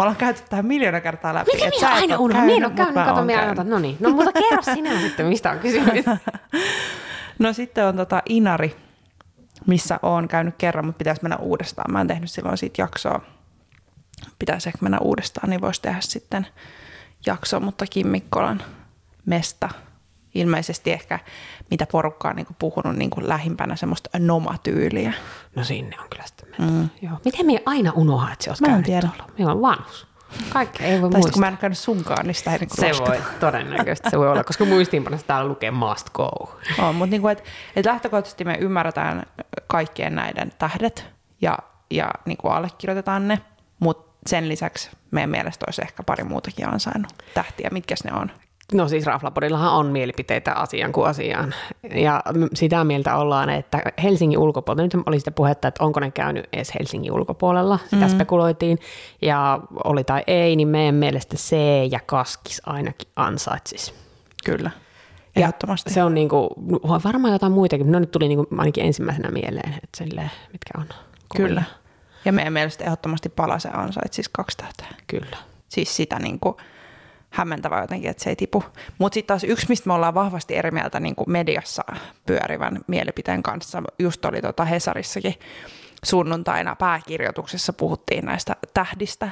Me 0.00 0.04
ollaan 0.04 0.16
käyty 0.16 0.42
tähän 0.50 0.66
miljoona 0.66 1.00
kertaa 1.00 1.34
läpi. 1.34 1.50
Miten 1.54 1.72
minä 1.76 1.94
aina 1.94 2.18
unohdan? 2.18 2.46
Minä 2.46 2.56
en 2.56 2.64
ole 2.64 2.72
käynyt, 2.72 2.94
kato 2.94 3.22
minä 3.24 3.40
ajatan. 3.40 3.70
No 3.70 3.78
niin, 3.78 3.96
no 4.00 4.10
mutta 4.10 4.32
kerro 4.32 4.62
sinä 4.62 5.00
sitten, 5.06 5.26
mistä 5.26 5.50
on 5.50 5.58
kysymys. 5.58 6.04
no 7.38 7.52
sitten 7.52 7.84
on 7.86 7.96
tota 7.96 8.22
Inari, 8.28 8.76
missä 9.66 9.98
olen 10.02 10.28
käynyt 10.28 10.54
kerran, 10.58 10.84
mutta 10.86 10.98
pitäisi 10.98 11.22
mennä 11.22 11.36
uudestaan. 11.36 11.92
Mä 11.92 12.00
en 12.00 12.06
tehnyt 12.06 12.30
silloin 12.30 12.58
siitä 12.58 12.82
jaksoa. 12.82 13.20
Pitäisi 14.38 14.68
ehkä 14.68 14.78
mennä 14.82 14.98
uudestaan, 14.98 15.50
niin 15.50 15.60
voisi 15.60 15.82
tehdä 15.82 16.00
sitten 16.00 16.46
jakso, 17.26 17.60
mutta 17.60 17.86
Kim 17.86 18.06
Mikkolan 18.06 18.62
mesta 19.26 19.68
ilmeisesti 20.34 20.92
ehkä 20.92 21.18
mitä 21.70 21.86
porukka 21.92 22.28
on 22.28 22.36
niin 22.36 22.46
puhunut 22.58 22.96
niin 22.96 23.10
lähimpänä 23.20 23.76
semmoista 23.76 24.10
nomatyyliä. 24.18 25.12
No 25.56 25.64
sinne 25.64 25.96
on 26.00 26.06
kyllä 26.10 26.26
sitten 26.26 26.50
Mm. 26.58 26.88
Joo. 27.02 27.12
Miten 27.24 27.46
minä 27.46 27.60
aina 27.66 27.92
unohdan, 27.94 28.32
että 28.32 28.44
se 28.44 28.50
olisi 28.50 28.64
käynyt 28.64 28.84
tiedä. 28.84 29.08
tuolla? 29.16 29.32
Minä 29.38 29.50
olen 29.50 29.62
vanhus. 29.62 30.06
Kaikkea 30.52 30.86
ei 30.86 31.00
voi 31.00 31.10
tai 31.10 31.18
muistaa. 31.20 31.32
kun 31.32 31.40
mä 31.40 31.48
en 31.48 31.56
käynyt 31.56 31.78
sunkaan, 31.78 32.26
niin 32.26 32.34
sitä 32.34 32.52
ei 32.52 32.58
niin 32.58 32.70
Se 32.72 32.88
roskata. 32.88 33.10
voi, 33.10 33.20
todennäköisesti 33.40 34.10
se 34.10 34.18
voi 34.18 34.28
olla, 34.30 34.44
koska 34.44 34.64
muistiinpanossa 34.64 35.26
täällä 35.26 35.48
lukee 35.48 35.70
must 35.70 36.10
go. 36.10 36.30
On, 36.82 36.94
mutta 36.94 37.10
niin 37.10 37.20
kuin, 37.22 37.32
et, 37.32 37.44
et 37.76 37.86
lähtökohtaisesti 37.86 38.44
me 38.44 38.56
ymmärretään 38.60 39.22
kaikkien 39.66 40.14
näiden 40.14 40.52
tähdet 40.58 41.06
ja, 41.40 41.58
ja 41.90 42.10
niin 42.24 42.36
kuin 42.38 42.52
allekirjoitetaan 42.52 43.28
ne, 43.28 43.38
mutta 43.80 44.10
sen 44.26 44.48
lisäksi 44.48 44.90
meidän 45.10 45.30
mielestä 45.30 45.64
olisi 45.68 45.82
ehkä 45.82 46.02
pari 46.02 46.24
muutakin 46.24 46.68
ansainnut 46.68 47.12
tähtiä. 47.34 47.68
Mitkä 47.72 47.94
ne 48.04 48.12
on? 48.12 48.30
No 48.72 48.88
siis 48.88 49.06
Raflapodillahan 49.06 49.72
on 49.72 49.86
mielipiteitä 49.86 50.52
asian 50.52 50.92
kuin 50.92 51.06
asiaan. 51.06 51.54
Ja 51.94 52.22
sitä 52.54 52.84
mieltä 52.84 53.16
ollaan, 53.16 53.50
että 53.50 53.82
Helsingin 54.02 54.38
ulkopuolella, 54.38 54.82
nyt 54.82 55.06
oli 55.06 55.18
sitä 55.18 55.30
puhetta, 55.30 55.68
että 55.68 55.84
onko 55.84 56.00
ne 56.00 56.10
käynyt 56.10 56.48
edes 56.52 56.74
Helsingin 56.78 57.12
ulkopuolella, 57.12 57.78
sitä 57.84 57.96
mm-hmm. 57.96 58.10
spekuloitiin, 58.10 58.78
ja 59.22 59.60
oli 59.84 60.04
tai 60.04 60.22
ei, 60.26 60.56
niin 60.56 60.68
meidän 60.68 60.94
mielestä 60.94 61.36
C 61.36 61.56
ja 61.90 62.00
Kaskis 62.06 62.62
ainakin 62.66 63.08
ansaitsis. 63.16 63.94
Kyllä. 64.44 64.70
Ehdottomasti. 65.36 65.90
Ja 65.90 65.94
se 65.94 66.02
on 66.02 66.14
niinku, 66.14 66.48
varmaan 67.04 67.32
jotain 67.32 67.52
muitakin, 67.52 67.92
no 67.92 67.98
nyt 67.98 68.10
tuli 68.10 68.28
niinku 68.28 68.46
ainakin 68.58 68.84
ensimmäisenä 68.84 69.30
mieleen, 69.30 69.72
että 69.72 69.88
sille, 69.96 70.30
mitkä 70.52 70.70
on. 70.78 70.86
Kovia. 71.28 71.46
Kyllä. 71.46 71.62
Ja 72.24 72.32
meidän 72.32 72.52
mielestä 72.52 72.84
ehdottomasti 72.84 73.28
Palase 73.28 73.68
ansaitsisi 73.68 74.30
kaksi 74.32 74.56
tähteä. 74.56 74.86
Kyllä. 75.06 75.36
Siis 75.68 75.96
sitä 75.96 76.18
niinku, 76.18 76.56
hämmentävä 77.30 77.80
jotenkin, 77.80 78.10
että 78.10 78.22
se 78.22 78.30
ei 78.30 78.36
tipu. 78.36 78.64
Mutta 78.98 79.14
sitten 79.14 79.28
taas 79.28 79.44
yksi, 79.44 79.66
mistä 79.68 79.88
me 79.88 79.94
ollaan 79.94 80.14
vahvasti 80.14 80.56
eri 80.56 80.70
mieltä 80.70 81.00
niin 81.00 81.16
kuin 81.16 81.30
mediassa 81.30 81.82
pyörivän 82.26 82.80
mielipiteen 82.86 83.42
kanssa, 83.42 83.82
just 83.98 84.24
oli 84.24 84.40
tota 84.40 84.64
Hesarissakin 84.64 85.34
sunnuntaina 86.04 86.76
pääkirjoituksessa 86.76 87.72
puhuttiin 87.72 88.24
näistä 88.24 88.56
tähdistä, 88.74 89.30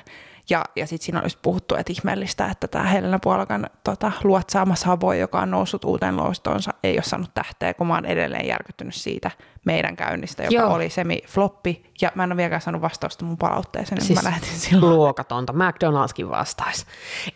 Ja, 0.51 0.65
ja 0.77 0.87
sitten 0.87 1.07
siinä 1.07 1.23
olisi 1.23 1.39
puhuttu, 1.43 1.75
että 1.75 1.93
ihmeellistä, 1.93 2.47
että 2.47 2.69
tämä 2.69 2.85
Helena 2.85 3.19
Puolakan 3.23 3.67
tota, 3.85 4.13
luotsaama 4.25 4.75
Savoy, 4.75 5.17
joka 5.17 5.41
on 5.41 5.51
noussut 5.51 5.85
uuteen 5.85 6.17
loistoonsa, 6.17 6.75
ei 6.83 6.97
ole 6.97 7.03
saanut 7.03 7.31
tähteä, 7.35 7.75
kun 7.75 7.87
mä 7.87 7.95
oon 7.95 8.07
edelleen 8.07 8.47
järkyttynyt 8.47 8.95
siitä 8.95 9.31
meidän 9.65 9.97
käynnistä, 9.97 10.43
joka 10.43 10.55
Joo. 10.55 10.75
oli 10.75 10.89
semi-floppi. 10.89 11.85
Ja 12.01 12.13
mä 12.15 12.25
en 12.25 12.33
ole 12.33 12.37
vieläkään 12.37 12.61
saanut 12.61 12.83
vastausta 12.83 13.25
mun 13.25 13.37
palautteeseen, 13.37 14.01
siis 14.01 14.23
mä 14.23 14.29
lähetin 14.29 14.59
silloin. 14.59 14.97
luokatonta. 14.97 15.53
McDonald'skin 15.53 16.31
vastaisi. 16.31 16.87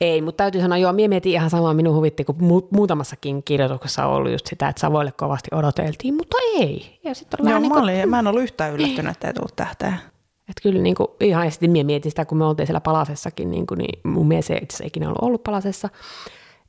Ei, 0.00 0.22
mutta 0.22 0.36
täytyy 0.36 0.60
sanoa, 0.60 0.78
joo, 0.78 0.92
mie 0.92 1.08
mietin 1.08 1.32
ihan 1.32 1.50
samaa, 1.50 1.74
minun 1.74 1.94
huvitti, 1.94 2.24
kun 2.24 2.36
mu- 2.36 2.68
muutamassakin 2.70 3.42
kirjoituksessa 3.42 4.06
on 4.06 4.14
ollut 4.14 4.32
just 4.32 4.46
sitä, 4.46 4.68
että 4.68 4.80
Savoille 4.80 5.12
kovasti 5.12 5.48
odoteltiin, 5.52 6.14
mutta 6.14 6.36
ei. 6.58 7.00
Ja 7.04 7.14
sit 7.14 7.34
oli 7.34 7.40
joo, 7.40 7.44
vähän 7.44 7.62
mä, 7.62 7.62
niin 7.62 7.72
kuin... 7.72 7.82
olin, 7.82 8.08
mä 8.08 8.18
en 8.18 8.26
ollut 8.26 8.42
yhtään 8.42 8.72
yllättynyt, 8.72 9.12
että 9.12 9.26
ei 9.26 9.34
tullut 9.34 9.56
tähteä. 9.56 10.11
Että 10.48 10.62
kyllä 10.62 10.82
niin 10.82 10.94
kuin, 10.94 11.08
ihan 11.20 11.44
ja 11.44 11.50
sitten 11.50 11.70
mie 11.70 11.84
mietin 11.84 12.10
sitä, 12.10 12.24
kun 12.24 12.38
me 12.38 12.44
oltiin 12.44 12.66
siellä 12.66 12.80
palasessakin, 12.80 13.50
niin, 13.50 13.66
kuin, 13.66 13.78
niin 13.78 14.00
mun 14.04 14.28
mielestä 14.28 14.54
se 14.54 14.60
itse 14.62 14.86
ikinä 14.86 15.06
ollut, 15.06 15.22
ollut 15.22 15.42
palasessa. 15.42 15.88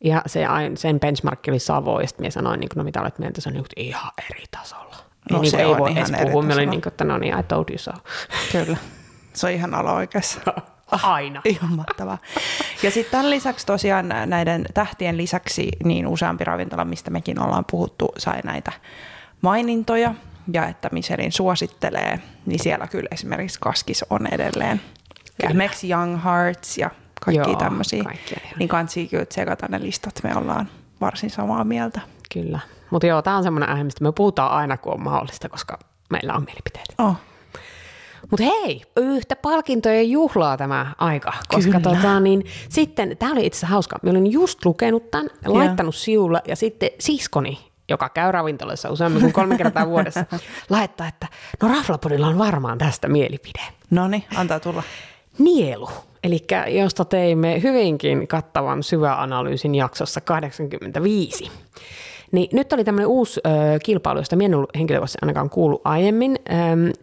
Ja 0.03 0.22
se, 0.25 0.46
sen 0.75 1.00
benchmark 1.00 1.39
oli 1.48 1.60
Savo, 1.60 2.00
ja 2.00 2.08
sitten 2.08 2.32
sanoin, 2.32 2.60
niin 2.60 2.70
kuin, 2.70 2.77
no 2.77 2.84
mitä 2.84 3.01
olet 3.01 3.20
mieltä, 3.20 3.42
se 3.42 3.50
on 3.50 3.53
niin 3.53 3.63
kuin, 3.63 3.86
ihan 3.86 4.12
eri 4.32 4.44
tasolla. 4.51 4.96
No, 5.32 5.39
niin, 5.39 5.51
se 5.51 5.58
ei 5.58 5.65
voi 5.65 5.92
edes 5.92 6.12
puhua, 6.22 6.42
me 6.42 6.53
olin 6.53 6.70
niin 6.70 6.82
kuin, 6.82 6.92
että 6.94 7.03
no 7.03 7.18
niin, 7.18 7.39
I 7.39 7.44
told 7.44 7.65
you 7.70 7.77
so. 7.77 7.92
Kyllä, 8.51 8.77
se 9.34 9.48
on 9.48 9.53
ihan 9.53 9.74
ala 9.74 9.94
oikeassa. 9.94 10.42
Aina. 11.03 11.42
Ihan 11.46 11.75
mahtavaa. 11.75 12.18
Ja 12.84 12.92
sitten 12.92 13.12
tämän 13.12 13.30
lisäksi 13.30 13.65
tosiaan 13.65 14.10
näiden 14.25 14.65
tähtien 14.74 15.18
lisäksi 15.18 15.70
niin 15.84 16.08
useampi 16.08 16.44
ravintola, 16.44 16.86
mistä 16.86 17.12
mekin 17.12 17.39
ollaan 17.39 17.65
puhuttu, 17.72 18.12
sai 18.18 18.42
näitä 18.44 18.72
mainintoja 19.42 20.15
ja 20.53 20.67
että 20.67 20.89
Michelin 20.91 21.31
suosittelee, 21.31 22.19
niin 22.45 22.59
siellä 22.59 22.88
kyllä 22.88 23.07
esimerkiksi 23.12 23.59
Kaskis 23.59 24.05
on 24.09 24.27
edelleen. 24.27 24.81
Esimerkiksi 25.43 25.89
Young 25.89 26.23
Hearts 26.23 26.77
ja 26.77 26.89
kaikki 27.25 27.55
tämmöisiä. 27.55 28.03
Niin 28.59 28.69
kansi 28.69 29.07
kyllä 29.07 29.25
tsekata 29.25 29.67
ne 29.69 29.81
listat, 29.81 30.19
me 30.23 30.35
ollaan 30.35 30.69
varsin 31.01 31.29
samaa 31.29 31.63
mieltä. 31.63 32.01
Kyllä. 32.33 32.59
Mutta 32.89 33.07
joo, 33.07 33.21
tämä 33.21 33.38
on 33.38 33.43
semmoinen 33.43 33.69
aihe, 33.69 33.83
mistä 33.83 34.03
me 34.03 34.12
puhutaan 34.12 34.51
aina, 34.51 34.77
kun 34.77 34.93
on 34.93 35.03
mahdollista, 35.03 35.50
koska 35.50 35.79
meillä 36.09 36.33
on 36.33 36.43
mielipiteet. 36.45 36.88
Oh. 36.97 37.15
Mutta 38.31 38.43
hei, 38.43 38.81
yhtä 38.97 39.35
palkintojen 39.35 40.12
juhlaa 40.12 40.57
tämä 40.57 40.93
aika, 40.97 41.33
koska 41.47 41.79
tota, 41.79 42.19
niin, 42.19 42.45
sitten, 42.69 43.17
tämä 43.17 43.31
oli 43.31 43.45
itse 43.45 43.57
asiassa 43.57 43.73
hauska, 43.73 44.00
mä 44.03 44.09
olin 44.09 44.31
just 44.31 44.65
lukenut 44.65 45.12
tämän, 45.12 45.29
laittanut 45.45 45.95
siulla 45.95 46.41
ja 46.47 46.55
sitten 46.55 46.89
siskoni 47.00 47.73
joka 47.90 48.10
käy 48.10 48.32
ravintolassa 48.32 48.90
useammin 48.90 49.22
kuin 49.22 49.34
kolme 49.34 49.58
kertaa 49.58 49.88
vuodessa, 49.88 50.25
laittaa, 50.70 51.08
että 51.08 51.28
no 51.62 51.68
Raflapodilla 51.68 52.28
on 52.28 52.38
varmaan 52.38 52.78
tästä 52.78 53.08
mielipide. 53.08 53.62
No 53.90 54.08
niin, 54.08 54.24
antaa 54.36 54.60
tulla. 54.60 54.84
Nielu, 55.40 55.90
eli 56.24 56.40
josta 56.68 57.06
teimme 57.06 57.62
hyvinkin 57.63 58.28
kattavan 58.28 58.84
syväanalyysin 58.84 59.75
jaksossa 59.75 60.22
85. 60.22 61.52
Niin 62.34 62.50
nyt 62.54 62.74
oli 62.74 62.84
tämmöinen 62.84 63.08
uusi 63.08 63.42
ö, 63.46 63.50
kilpailu, 63.84 64.20
josta 64.20 64.36
minä 64.36 64.46
en 64.46 64.56
ollut 64.56 64.70
henkilökohtaisesti 64.75 65.18
ainakaan 65.22 65.50
kuullut 65.50 65.82
aiemmin. 65.84 66.38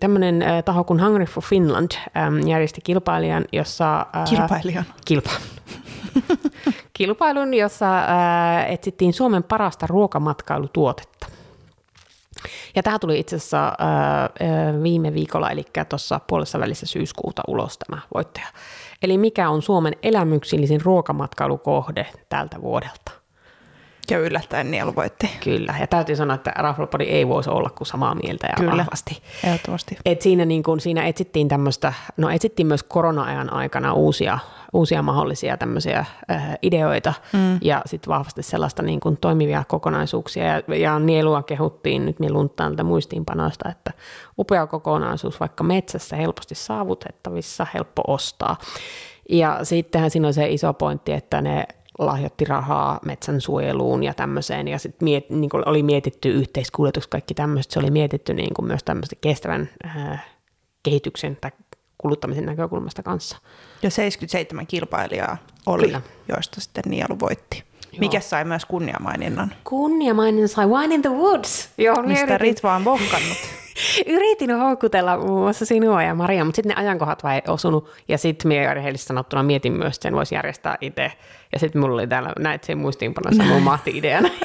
tämmöinen 0.00 0.42
ö, 0.42 0.62
taho 0.62 0.84
kuin 0.84 1.02
Hungry 1.04 1.24
for 1.24 1.42
Finland 1.42 1.90
ö, 1.92 2.48
järjesti 2.48 2.80
kilpailijan, 2.84 3.44
jossa... 3.52 4.00
Ö, 4.00 4.30
kilpailijan? 4.30 4.84
Kilpa. 5.04 5.30
kilpailun, 6.98 7.54
jossa 7.54 7.98
ää, 7.98 8.66
etsittiin 8.66 9.12
Suomen 9.12 9.42
parasta 9.42 9.86
ruokamatkailutuotetta. 9.86 11.26
Ja 12.76 12.82
tämä 12.82 12.98
tuli 12.98 13.18
itse 13.18 13.36
asiassa 13.36 13.72
viime 14.82 15.14
viikolla, 15.14 15.50
eli 15.50 15.64
tuossa 15.88 16.20
puolessa 16.26 16.60
välissä 16.60 16.86
syyskuuta 16.86 17.42
ulos 17.48 17.78
tämä 17.78 18.00
voittaja. 18.14 18.46
Eli 19.02 19.18
mikä 19.18 19.50
on 19.50 19.62
Suomen 19.62 19.96
elämyksillisin 20.02 20.80
ruokamatkailukohde 20.80 22.06
tältä 22.28 22.62
vuodelta? 22.62 23.19
Ja 24.10 24.18
yllättäen 24.18 24.70
Nielu 24.70 24.94
voitti. 24.96 25.30
Kyllä, 25.44 25.74
ja 25.80 25.86
täytyy 25.86 26.16
sanoa, 26.16 26.34
että 26.34 26.52
Rafflepodi 26.56 27.04
ei 27.04 27.28
voisi 27.28 27.50
olla 27.50 27.70
kuin 27.70 27.86
samaa 27.86 28.14
mieltä 28.14 28.46
ja 28.46 28.54
Kyllä, 28.56 28.76
vahvasti. 28.76 29.22
ehdottomasti. 29.44 29.96
Et 30.04 30.22
siinä, 30.22 30.44
niin 30.44 30.62
kun, 30.62 30.80
siinä 30.80 31.06
etsittiin 31.06 31.48
tämmöistä, 31.48 31.92
no 32.16 32.30
etsittiin 32.30 32.66
myös 32.66 32.82
korona-ajan 32.82 33.52
aikana 33.52 33.92
uusia, 33.92 34.38
uusia 34.72 35.02
mahdollisia 35.02 35.56
tämmöisiä 35.56 36.04
äh, 36.30 36.58
ideoita 36.62 37.14
mm. 37.32 37.58
ja 37.62 37.82
sitten 37.86 38.10
vahvasti 38.10 38.42
sellaista 38.42 38.82
niin 38.82 39.00
kuin 39.00 39.16
toimivia 39.16 39.64
kokonaisuuksia. 39.68 40.44
Ja, 40.44 40.76
ja 40.76 40.98
Nielua 40.98 41.42
kehuttiin 41.42 42.06
nyt 42.06 42.20
mieluuntaan 42.20 42.72
tätä 42.72 42.84
muistiinpanoista, 42.84 43.68
että 43.68 43.92
upea 44.38 44.66
kokonaisuus, 44.66 45.40
vaikka 45.40 45.64
metsässä 45.64 46.16
helposti 46.16 46.54
saavutettavissa, 46.54 47.66
helppo 47.74 48.02
ostaa. 48.06 48.56
Ja 49.28 49.58
sittenhän 49.62 50.10
siinä 50.10 50.28
on 50.28 50.34
se 50.34 50.48
iso 50.48 50.72
pointti, 50.72 51.12
että 51.12 51.40
ne 51.40 51.66
lahjoitti 52.06 52.44
rahaa 52.44 53.00
metsän 53.04 53.40
suojeluun 53.40 54.02
ja 54.02 54.14
tämmöiseen, 54.14 54.68
ja 54.68 54.78
sitten 54.78 55.04
miet, 55.04 55.30
niin 55.30 55.50
oli 55.66 55.82
mietitty 55.82 56.30
yhteiskuljetus, 56.30 57.06
kaikki 57.06 57.34
tämmöistä, 57.34 57.72
se 57.72 57.78
oli 57.78 57.90
mietitty 57.90 58.34
niin 58.34 58.54
kuin 58.54 58.66
myös 58.66 58.84
tämmöistä 58.84 59.16
kestävän 59.20 59.68
äh, 59.86 60.24
kehityksen 60.82 61.36
tai 61.40 61.50
kuluttamisen 61.98 62.46
näkökulmasta 62.46 63.02
kanssa. 63.02 63.36
Ja 63.82 63.90
77 63.90 64.66
kilpailijaa 64.66 65.36
oli, 65.66 65.86
Kyllä. 65.86 66.00
joista 66.28 66.60
sitten 66.60 66.84
Nielu 66.86 67.20
voitti. 67.20 67.64
Joo. 67.92 68.00
Mikä 68.00 68.20
sai 68.20 68.44
myös 68.44 68.64
kunniamaininnan? 68.64 69.54
Kunniamaininnan 69.64 70.48
sai 70.48 70.66
Wine 70.68 70.94
in 70.94 71.02
the 71.02 71.10
Woods. 71.10 71.68
Joo, 71.78 72.02
Mistä 72.02 72.38
Ritva 72.38 72.74
on 72.74 72.84
vohkannut. 72.84 73.38
Yritin 74.06 74.50
houkutella 74.50 75.16
muun 75.16 75.40
muassa 75.40 75.66
sinua 75.66 76.02
ja 76.02 76.14
Maria, 76.14 76.44
mutta 76.44 76.56
sitten 76.56 76.76
ne 76.76 76.82
ajankohdat 76.82 77.22
vai 77.22 77.34
ei 77.34 77.42
osunut. 77.48 77.90
Ja 78.08 78.18
sitten 78.18 78.48
minä 78.48 78.74
rehellisesti 78.74 79.08
sanottuna 79.08 79.42
mietin 79.42 79.72
myös, 79.72 79.96
että 79.96 80.02
sen 80.02 80.14
voisi 80.14 80.34
järjestää 80.34 80.76
itse. 80.80 81.12
Ja 81.52 81.58
sitten 81.58 81.80
mulla 81.80 81.94
oli 81.94 82.06
täällä 82.06 82.32
näitä 82.38 82.66
sen 82.66 82.78
muistiinpanossa 82.78 83.42
mun 83.42 83.62
mahti-ideana. 83.62 84.28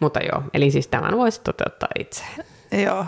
mutta 0.00 0.20
joo, 0.20 0.42
eli 0.54 0.70
siis 0.70 0.86
tämän 0.86 1.16
voisi 1.16 1.40
toteuttaa 1.40 1.88
itse. 1.98 2.24
Joo, 2.72 3.06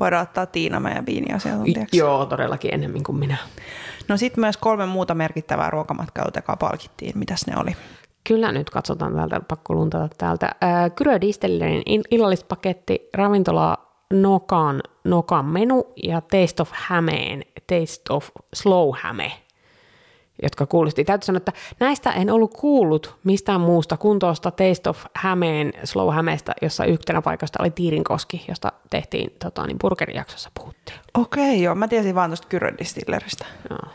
voidaan 0.00 0.22
ottaa 0.22 0.46
Tiina 0.46 0.80
meidän 0.80 1.06
viiniasiantuntijaksi. 1.06 1.96
Joo, 1.96 2.26
todellakin 2.26 2.74
enemmän 2.74 3.02
kuin 3.02 3.18
minä. 3.18 3.36
No 4.08 4.16
sitten 4.16 4.40
myös 4.40 4.56
kolme 4.56 4.86
muuta 4.86 5.14
merkittävää 5.14 5.70
ruokamatkailua, 5.70 6.56
palkittiin. 6.58 7.18
Mitäs 7.18 7.46
ne 7.46 7.54
oli? 7.56 7.76
Kyllä 8.28 8.52
nyt 8.52 8.70
katsotaan 8.70 9.14
täältä, 9.14 9.40
pakko 9.48 9.74
luntata 9.74 10.08
täältä. 10.18 10.54
Kyrö 10.94 11.20
Distillerin 11.20 11.82
illallispaketti, 12.10 13.08
ravintola 13.14 13.78
Nokan, 14.12 14.80
Nokan 15.04 15.44
menu 15.44 15.92
ja 16.02 16.20
Taste 16.20 16.62
of 16.62 16.70
Hämeen, 16.72 17.42
Taste 17.66 18.12
of 18.12 18.28
Slow 18.54 18.90
Häme, 19.00 19.32
jotka 20.42 20.66
kuulosti. 20.66 21.04
Täytyy 21.04 21.26
sanoa, 21.26 21.36
että 21.36 21.52
näistä 21.80 22.12
en 22.12 22.30
ollut 22.30 22.54
kuullut 22.54 23.16
mistään 23.24 23.60
muusta 23.60 23.96
kuin 23.96 24.18
tuosta 24.18 24.50
Taste 24.50 24.90
of 24.90 25.04
Hämeen, 25.14 25.72
Slow 25.84 26.14
Hämeestä, 26.14 26.52
jossa 26.62 26.84
yhtenä 26.84 27.22
paikasta 27.22 27.58
oli 27.62 27.70
Tiirinkoski, 27.70 28.44
josta 28.48 28.72
tehtiin 28.90 29.32
tota, 29.38 29.66
niin 29.66 29.78
burgerijaksossa 29.80 30.50
puhuttiin. 30.60 30.98
Okei, 31.14 31.62
joo. 31.62 31.74
Mä 31.74 31.88
tiesin 31.88 32.14
vaan 32.14 32.30
tuosta 32.30 32.48
Kyrö 32.48 32.72
Distilleristä. 32.78 33.46
Joo. 33.70 33.92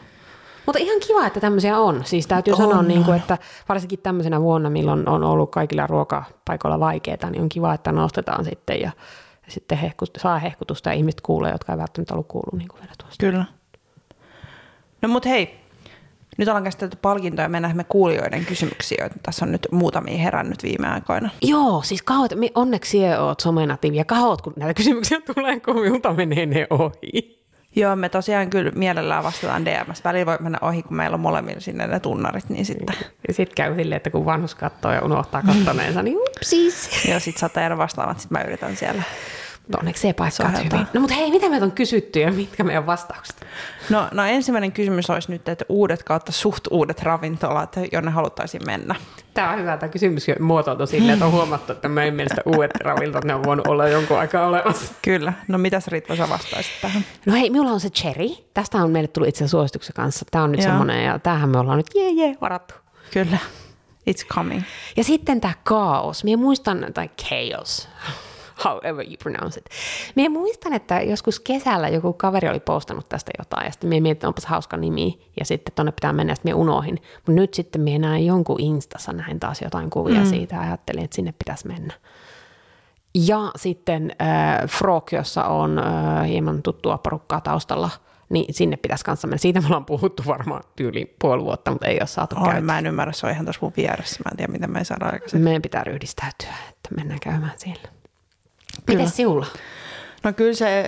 Mutta 0.67 0.79
ihan 0.79 1.00
kiva, 1.07 1.25
että 1.25 1.39
tämmöisiä 1.39 1.77
on. 1.77 2.01
Siis 2.05 2.27
täytyy 2.27 2.53
on. 2.53 2.57
sanoa, 2.57 2.81
niin 2.81 3.03
kuin, 3.03 3.17
että 3.17 3.38
varsinkin 3.69 4.00
tämmöisenä 4.00 4.41
vuonna, 4.41 4.69
milloin 4.69 5.09
on 5.09 5.24
ollut 5.24 5.51
kaikilla 5.51 5.88
ruokapaikoilla 5.88 6.79
vaikeaa, 6.79 7.29
niin 7.29 7.41
on 7.41 7.50
kiva, 7.50 7.74
että 7.74 7.91
nostetaan 7.91 8.45
sitten 8.45 8.81
ja, 8.81 8.91
ja 9.45 9.51
sitten 9.51 9.77
hehkut, 9.77 10.09
saa 10.17 10.39
hehkutusta 10.39 10.89
ja 10.89 10.93
ihmiset 10.93 11.21
kuulee, 11.21 11.51
jotka 11.51 11.71
ei 11.74 11.77
välttämättä 11.77 12.13
ollut 12.13 12.27
kuullut 12.27 12.53
niin 12.53 12.67
kuin 12.67 12.81
vielä 12.81 12.93
tuosta. 13.01 13.25
Kyllä. 13.25 13.45
No 15.01 15.09
mutta 15.09 15.29
hei, 15.29 15.59
nyt 16.38 16.47
ollaan 16.47 16.63
käsitelty 16.63 16.97
palkintoja 17.01 17.45
ja 17.45 17.50
mennään 17.50 17.77
me 17.77 17.83
kuulijoiden 17.83 18.45
kysymyksiä, 18.45 18.97
joita 19.00 19.15
tässä 19.24 19.45
on 19.45 19.51
nyt 19.51 19.67
muutamia 19.71 20.17
herännyt 20.17 20.63
viime 20.63 20.88
aikoina. 20.88 21.29
Joo, 21.41 21.81
siis 21.81 22.01
kauat, 22.01 22.31
onneksi 22.55 22.97
oot 23.19 23.39
somenatiivi 23.39 23.97
ja 23.97 24.05
kauat, 24.05 24.41
kun 24.41 24.53
näitä 24.55 24.74
kysymyksiä 24.74 25.21
tulee, 25.36 25.59
kun 25.59 25.81
minulta 25.81 26.13
menee 26.13 26.45
ne 26.45 26.67
ohi. 26.69 27.37
Joo, 27.77 27.96
me 27.96 28.10
tosiaan 28.10 28.50
kyllä 28.50 28.72
mielellään 28.75 29.24
vastataan 29.24 29.65
DMS. 29.65 30.03
Välillä 30.03 30.25
voi 30.25 30.38
mennä 30.39 30.57
ohi, 30.62 30.84
kun 30.84 30.98
meillä 30.98 31.15
on 31.15 31.19
molemmilla 31.19 31.60
sinne 31.60 31.88
ne 31.88 32.00
tunnarit, 32.00 32.50
niin 32.50 32.65
sitten... 32.65 32.96
Ja 33.27 33.34
sitten 33.34 33.55
käy 33.55 33.75
silleen, 33.75 33.98
että 33.98 34.10
kun 34.10 34.25
vanhus 34.25 34.55
katsoo 34.55 34.91
ja 34.91 35.01
unohtaa 35.01 35.41
kattoneensa, 35.41 36.03
niin 36.03 36.17
upsis. 36.17 37.05
Joo, 37.10 37.19
sitten 37.19 37.50
jäädä 37.55 37.77
vastaamaan, 37.77 38.19
sitten 38.19 38.38
mä 38.38 38.43
yritän 38.43 38.75
siellä 38.75 39.03
mutta 39.67 39.79
onneksi 39.79 40.01
se 40.01 40.13
paikka 40.13 40.47
hyvin. 40.47 40.88
No 40.93 41.01
mutta 41.01 41.15
hei, 41.15 41.31
mitä 41.31 41.50
meitä 41.50 41.65
on 41.65 41.71
kysytty 41.71 42.19
ja 42.19 42.31
mitkä 42.31 42.63
meidän 42.63 42.86
vastaukset? 42.86 43.45
No, 43.89 44.07
no 44.12 44.25
ensimmäinen 44.25 44.71
kysymys 44.71 45.09
olisi 45.09 45.31
nyt, 45.31 45.50
että 45.50 45.65
uudet 45.69 46.03
kautta 46.03 46.31
suht 46.31 46.67
uudet 46.71 47.03
ravintolat, 47.03 47.75
jonne 47.91 48.12
haluttaisiin 48.12 48.65
mennä. 48.65 48.95
Tämä 49.33 49.51
on 49.51 49.59
hyvä, 49.59 49.77
tämä 49.77 49.89
kysymys 49.89 50.27
muotoiltu 50.39 50.88
silleen, 50.88 51.13
että 51.13 51.25
on 51.25 51.31
huomattu, 51.31 51.71
että 51.71 51.89
meidän 51.89 52.13
mielestä 52.13 52.41
uudet 52.45 52.71
ravintolat, 52.81 53.25
ne 53.25 53.36
on 53.36 53.43
voinut 53.43 53.67
olla 53.67 53.88
jonkun 53.88 54.19
aikaa 54.19 54.47
olemassa. 54.47 54.93
Kyllä. 55.01 55.33
No 55.47 55.57
mitäs 55.57 55.88
Ritva 55.88 56.15
sä 56.15 56.29
vastaisit 56.29 56.71
tähän? 56.81 57.05
No 57.25 57.33
hei, 57.33 57.50
minulla 57.50 57.71
on 57.71 57.79
se 57.79 57.89
cherry. 57.89 58.29
Tästä 58.53 58.77
on 58.77 58.91
meille 58.91 59.07
tullut 59.07 59.29
itse 59.29 59.47
suosituksen 59.47 59.93
kanssa. 59.93 60.25
Tämä 60.31 60.43
on 60.43 60.51
nyt 60.51 60.62
Joo. 60.62 60.69
semmoinen, 60.69 61.05
ja 61.05 61.19
tämähän 61.19 61.50
me 61.50 61.59
ollaan 61.59 61.77
nyt 61.77 61.89
jee 61.95 62.09
jee 62.09 62.36
varattu. 62.41 62.74
Kyllä. 63.13 63.38
It's 64.09 64.27
coming. 64.27 64.62
Ja 64.97 65.03
sitten 65.03 65.41
tämä 65.41 65.53
kaos. 65.63 66.24
Minä 66.24 66.38
muistan, 66.38 66.86
tai 66.93 67.09
chaos 67.21 67.88
however 68.66 69.06
you 69.06 69.16
pronounce 69.24 69.60
it. 69.60 69.66
Minä 70.16 70.30
muistan, 70.30 70.74
että 70.74 71.02
joskus 71.02 71.40
kesällä 71.40 71.90
joku 71.90 72.14
kaveri 72.14 72.50
oli 72.50 72.60
postannut 72.60 73.10
tästä 73.10 73.32
jotain, 73.40 73.66
ja 73.66 73.72
sitten 73.72 73.90
minä 73.90 74.02
mietin, 74.02 74.18
että 74.18 74.28
onpas 74.28 74.46
hauska 74.46 74.78
nimi, 74.78 75.20
ja 75.40 75.46
sitten 75.46 75.76
tuonne 75.76 75.92
pitää 75.92 76.14
mennä, 76.14 76.32
ja 76.32 76.36
sitten 76.36 76.50
minä 76.50 76.62
unohin. 76.62 77.02
Mutta 77.16 77.32
nyt 77.32 77.54
sitten 77.54 77.82
minä 77.82 78.08
näin 78.08 78.26
jonkun 78.26 78.60
Instassa, 78.60 79.14
näin 79.14 79.40
taas 79.40 79.62
jotain 79.62 79.90
kuvia 79.90 80.20
mm. 80.20 80.26
siitä, 80.26 80.56
ja 80.56 80.62
ajattelin, 80.62 81.04
että 81.04 81.16
sinne 81.16 81.32
pitäisi 81.32 81.68
mennä. 81.68 81.94
Ja 83.16 83.52
sitten 83.56 84.16
äh, 84.22 84.70
Frog, 84.70 85.12
jossa 85.14 85.44
on 85.44 85.80
äh, 85.80 86.28
hieman 86.28 86.64
tuttua 86.64 86.98
porukkaa 86.98 87.42
taustalla, 87.42 87.90
niin 88.30 88.54
sinne 88.54 88.78
pitäisi 88.78 89.06
kanssa 89.06 89.28
mennä. 89.28 89.38
Siitä 89.38 89.62
me 89.62 89.68
ollaan 89.68 89.86
puhuttu 89.86 90.24
varmaan 90.28 90.64
tyyli 90.76 91.16
puoli 91.22 91.44
vuotta, 91.44 91.72
mutta 91.72 91.88
ei 91.88 91.98
ole 92.00 92.08
saatu 92.08 92.36
Oi, 92.36 92.44
käytyä. 92.44 92.62
mä 92.62 92.80
en 92.80 92.86
ymmärrä, 92.88 93.14
se 93.14 93.26
on 93.26 93.32
ihan 93.32 93.46
tässä 93.46 93.60
mun 93.62 93.74
vieressä. 93.78 94.20
Mä 94.26 94.32
en 94.32 94.38
tiedä, 94.38 94.52
miten 94.52 94.72
me 94.72 94.80
ei 94.80 94.86
saada 94.86 95.06
aikaisemmin. 95.06 95.44
Meidän 95.44 95.62
pitää 95.62 95.84
ryhdistäytyä, 95.84 96.54
että 96.70 96.90
mennään 96.96 97.20
käymään 97.20 97.54
siellä. 97.58 97.90
Kyllä. 98.86 98.98
Miten 99.00 99.15
sinulla? 99.15 99.46
No 100.24 100.34
kyllä 100.34 100.53
se 100.53 100.79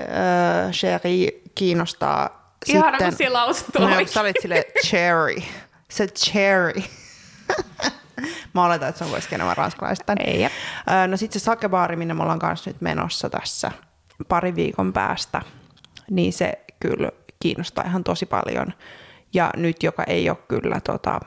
äh, 0.65 0.71
Sherry 0.73 1.27
kiinnostaa 1.55 2.53
Ihana, 2.67 2.91
sitten. 2.91 3.07
kun 3.09 3.17
siellä 3.17 3.39
lausut 3.39 3.67
No, 3.79 3.87
sä 4.05 4.21
olit 4.21 4.35
sille 4.41 4.65
cherry. 4.85 5.35
Se 5.89 6.07
cherry. 6.07 6.81
Mä 8.53 8.65
oletan, 8.65 8.89
että 8.89 8.99
se 8.99 9.03
on 9.03 9.09
kuitenkin 9.09 9.35
enemmän 9.35 9.57
ranskalaista. 9.57 10.13
Ei, 10.19 10.41
jep. 10.41 10.51
Ö, 11.03 11.07
No 11.07 11.17
sitten 11.17 11.39
se 11.41 11.43
sakebaari, 11.43 11.95
minne 11.95 12.13
me 12.13 12.21
ollaan 12.23 12.39
kanssa 12.39 12.69
nyt 12.69 12.81
menossa 12.81 13.29
tässä 13.29 13.71
pari 14.27 14.55
viikon 14.55 14.93
päästä, 14.93 15.41
niin 16.11 16.33
se 16.33 16.59
kyllä 16.79 17.11
kiinnostaa 17.39 17.83
ihan 17.87 18.03
tosi 18.03 18.25
paljon. 18.25 18.73
Ja 19.33 19.49
nyt, 19.55 19.83
joka 19.83 20.03
ei 20.03 20.29
ole 20.29 20.37
kyllä 20.47 20.79
tota, 20.83 21.19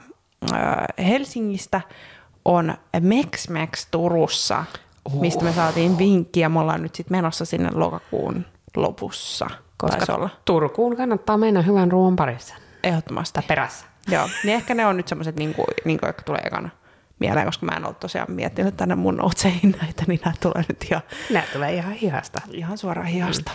ö, 0.52 0.56
Helsingistä, 1.04 1.80
on 2.44 2.74
Mex 3.00 3.48
Mex 3.48 3.86
Turussa, 3.90 4.64
mistä 5.20 5.44
me 5.44 5.52
saatiin 5.52 5.98
vinkkiä. 5.98 6.48
Me 6.48 6.60
ollaan 6.60 6.82
nyt 6.82 6.94
sitten 6.94 7.16
menossa 7.18 7.44
sinne 7.44 7.70
lokakuun 7.74 8.44
lopussa. 8.76 9.46
Koska 9.76 10.14
olla. 10.14 10.30
Turkuun 10.44 10.96
kannattaa 10.96 11.36
mennä 11.38 11.62
hyvän 11.62 11.92
ruoan 11.92 12.16
parissa. 12.16 12.54
Ehdottomasti. 12.82 13.34
Tai 13.34 13.42
perässä. 13.48 13.86
Joo, 14.08 14.28
niin 14.44 14.54
ehkä 14.54 14.74
ne 14.74 14.86
on 14.86 14.96
nyt 14.96 15.08
semmoiset, 15.08 15.36
niin 15.36 15.54
kuin, 15.54 15.66
niin 15.84 15.98
kuin, 15.98 16.06
jotka 16.08 16.22
tulee 16.22 16.40
ekana 16.40 16.68
mieleen, 17.18 17.46
koska 17.46 17.66
mä 17.66 17.76
en 17.76 17.86
ole 17.86 17.94
tosiaan 17.94 18.32
miettinyt 18.32 18.76
tänne 18.76 18.94
mun 18.94 19.16
noutseihin 19.16 19.76
näitä, 19.82 20.04
niin 20.06 20.20
nämä 20.24 20.34
tulee 20.40 20.64
nyt 20.68 20.84
ihan, 20.90 21.02
Nämä 21.30 21.44
tulee 21.52 21.74
ihan 21.74 21.92
hihasta. 21.92 22.40
ihan 22.50 22.78
suoraan 22.78 23.06
hihasta. 23.08 23.52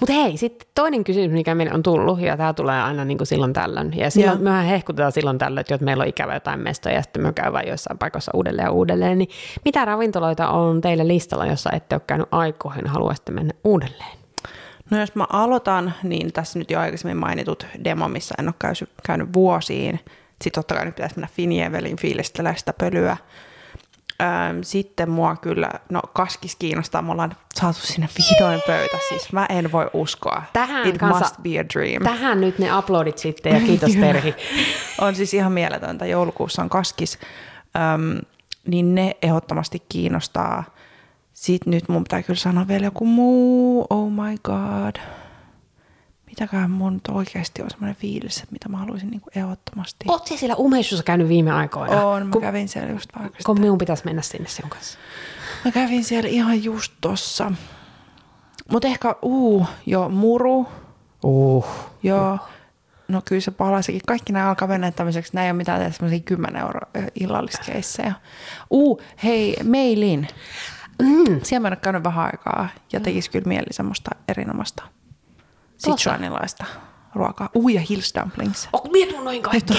Mutta 0.00 0.12
hei, 0.12 0.36
sitten 0.36 0.68
toinen 0.74 1.04
kysymys, 1.04 1.30
mikä 1.30 1.54
meille 1.54 1.74
on 1.74 1.82
tullut, 1.82 2.20
ja 2.20 2.36
tämä 2.36 2.54
tulee 2.54 2.82
aina 2.82 3.04
niin 3.04 3.18
kuin 3.18 3.26
silloin 3.26 3.52
tällöin. 3.52 3.96
Ja 3.96 4.10
silloin, 4.10 4.38
Joo. 4.38 4.44
mehän 4.44 4.64
hehkutetaan 4.64 5.12
silloin 5.12 5.38
tällöin, 5.38 5.66
että 5.70 5.84
meillä 5.84 6.02
on 6.02 6.08
ikävä 6.08 6.34
jotain 6.34 6.60
mestoja, 6.60 6.94
ja 6.94 7.02
sitten 7.02 7.22
me 7.22 7.32
käydään 7.32 7.68
joissain 7.68 7.98
paikoissa 7.98 8.32
uudelleen 8.34 8.66
ja 8.66 8.70
uudelleen. 8.70 9.18
Niin 9.18 9.28
mitä 9.64 9.84
ravintoloita 9.84 10.48
on 10.48 10.80
teille 10.80 11.08
listalla, 11.08 11.46
jossa 11.46 11.70
ette 11.72 11.94
ole 11.94 12.02
käynyt 12.06 12.28
aikoihin, 12.30 12.86
haluaisitte 12.86 13.32
mennä 13.32 13.54
uudelleen? 13.64 14.18
No 14.90 15.00
jos 15.00 15.14
mä 15.14 15.26
aloitan, 15.32 15.94
niin 16.02 16.32
tässä 16.32 16.58
nyt 16.58 16.70
jo 16.70 16.80
aikaisemmin 16.80 17.16
mainitut 17.16 17.66
demo, 17.84 18.08
missä 18.08 18.34
en 18.38 18.48
ole 18.48 18.54
käynyt, 18.58 18.90
käynyt 19.06 19.32
vuosiin. 19.32 20.00
Sitten 20.42 20.52
totta 20.52 20.74
kai 20.74 20.84
nyt 20.84 20.94
pitäisi 20.94 21.16
mennä 21.16 21.28
Finjevelin 21.32 21.96
fiilistelemään 21.96 22.58
sitä 22.58 22.72
pölyä. 22.72 23.16
Öm, 24.22 24.62
sitten 24.62 25.10
mua 25.10 25.36
kyllä, 25.36 25.70
no 25.90 26.00
kaskis 26.12 26.56
kiinnostaa, 26.56 27.02
me 27.02 27.12
ollaan 27.12 27.36
saatu 27.54 27.80
sinne 27.80 28.08
vihdoin 28.18 28.60
pöytä, 28.66 28.96
siis 29.08 29.32
mä 29.32 29.46
en 29.48 29.72
voi 29.72 29.90
uskoa. 29.92 30.42
Tähän 30.52 30.86
It 30.88 30.98
kanssa- 30.98 31.18
must 31.24 31.36
be 31.42 31.58
a 31.58 31.64
dream. 31.74 32.02
Tähän 32.02 32.40
nyt 32.40 32.58
ne 32.58 32.78
uploadit 32.78 33.18
sitten, 33.18 33.54
ja 33.54 33.60
kiitos 33.60 33.96
Terhi. 34.00 34.34
on 35.00 35.14
siis 35.14 35.34
ihan 35.34 35.52
mieletöntä. 35.52 36.06
Joulukuussa 36.06 36.62
on 36.62 36.68
kaskis, 36.68 37.18
Öm, 37.94 38.18
niin 38.66 38.94
ne 38.94 39.16
ehdottomasti 39.22 39.82
kiinnostaa. 39.88 40.64
Sitten 41.32 41.70
nyt 41.70 41.88
mun 41.88 42.04
pitää 42.04 42.22
kyllä 42.22 42.38
sanoa 42.38 42.68
vielä 42.68 42.84
joku 42.84 43.06
muu. 43.06 43.86
Oh 43.90 44.10
my 44.10 44.36
god. 44.44 44.96
Mitäköhän 46.34 46.70
mun 46.70 47.00
oikeasti 47.10 47.62
on 47.62 47.70
semmoinen 47.70 47.96
fiilis, 47.96 48.36
että 48.36 48.52
mitä 48.52 48.68
mä 48.68 48.76
haluaisin 48.76 49.10
niinku 49.10 49.30
ehdottomasti. 49.36 50.04
Oot 50.08 50.26
sä 50.26 50.36
siellä 50.36 50.56
umeissussa 50.56 51.04
käynyt 51.04 51.28
viime 51.28 51.52
aikoina? 51.52 52.06
on, 52.06 52.26
mä 52.26 52.32
kun, 52.32 52.42
kävin 52.42 52.68
siellä 52.68 52.92
just 52.92 53.10
vaikka. 53.18 53.38
kun 53.46 53.60
minun 53.60 53.78
pitäisi 53.78 54.04
mennä 54.04 54.22
sinne 54.22 54.48
sinun 54.48 54.70
kanssa. 54.70 54.98
Mä 55.64 55.70
kävin 55.70 56.04
siellä 56.04 56.28
ihan 56.28 56.64
just 56.64 56.92
tossa. 57.00 57.52
Mutta 58.70 58.88
ehkä, 58.88 59.16
uu, 59.22 59.66
jo 59.86 60.08
muru. 60.08 60.66
Uh. 61.24 61.66
Joo. 62.02 62.38
No 63.08 63.22
kyllä 63.24 63.40
se 63.40 63.50
palasikin. 63.50 64.00
Kaikki 64.06 64.32
nämä 64.32 64.48
alkaa 64.48 64.68
mennä 64.68 64.90
tämmöiseksi. 64.90 65.34
Nämä 65.34 65.44
ei 65.44 65.50
ole 65.50 65.56
mitään 65.56 65.92
semmoisia 65.92 66.20
10 66.20 66.62
euro 66.62 66.80
illalliskeissejä. 67.20 68.14
Uu, 68.70 69.00
hei, 69.24 69.56
Meilin. 69.62 70.28
Mm. 71.02 71.40
Siellä 71.42 71.62
mä 71.62 71.68
en 71.68 71.72
ole 71.72 71.80
käynyt 71.82 72.04
vähän 72.04 72.24
aikaa 72.24 72.68
ja 72.92 73.00
tekisi 73.00 73.30
kyllä 73.30 73.48
mieli 73.48 73.66
semmoista 73.70 74.10
erinomaista 74.28 74.84
sichuanilaista 75.78 76.64
ruokaa. 77.14 77.48
Uu, 77.54 77.68
ja 77.68 77.80
Hills 77.80 78.12
Dumplings. 78.20 78.68
Oh, 78.72 78.90
mietin 78.92 79.24
noin 79.24 79.42
kaikki. 79.42 79.74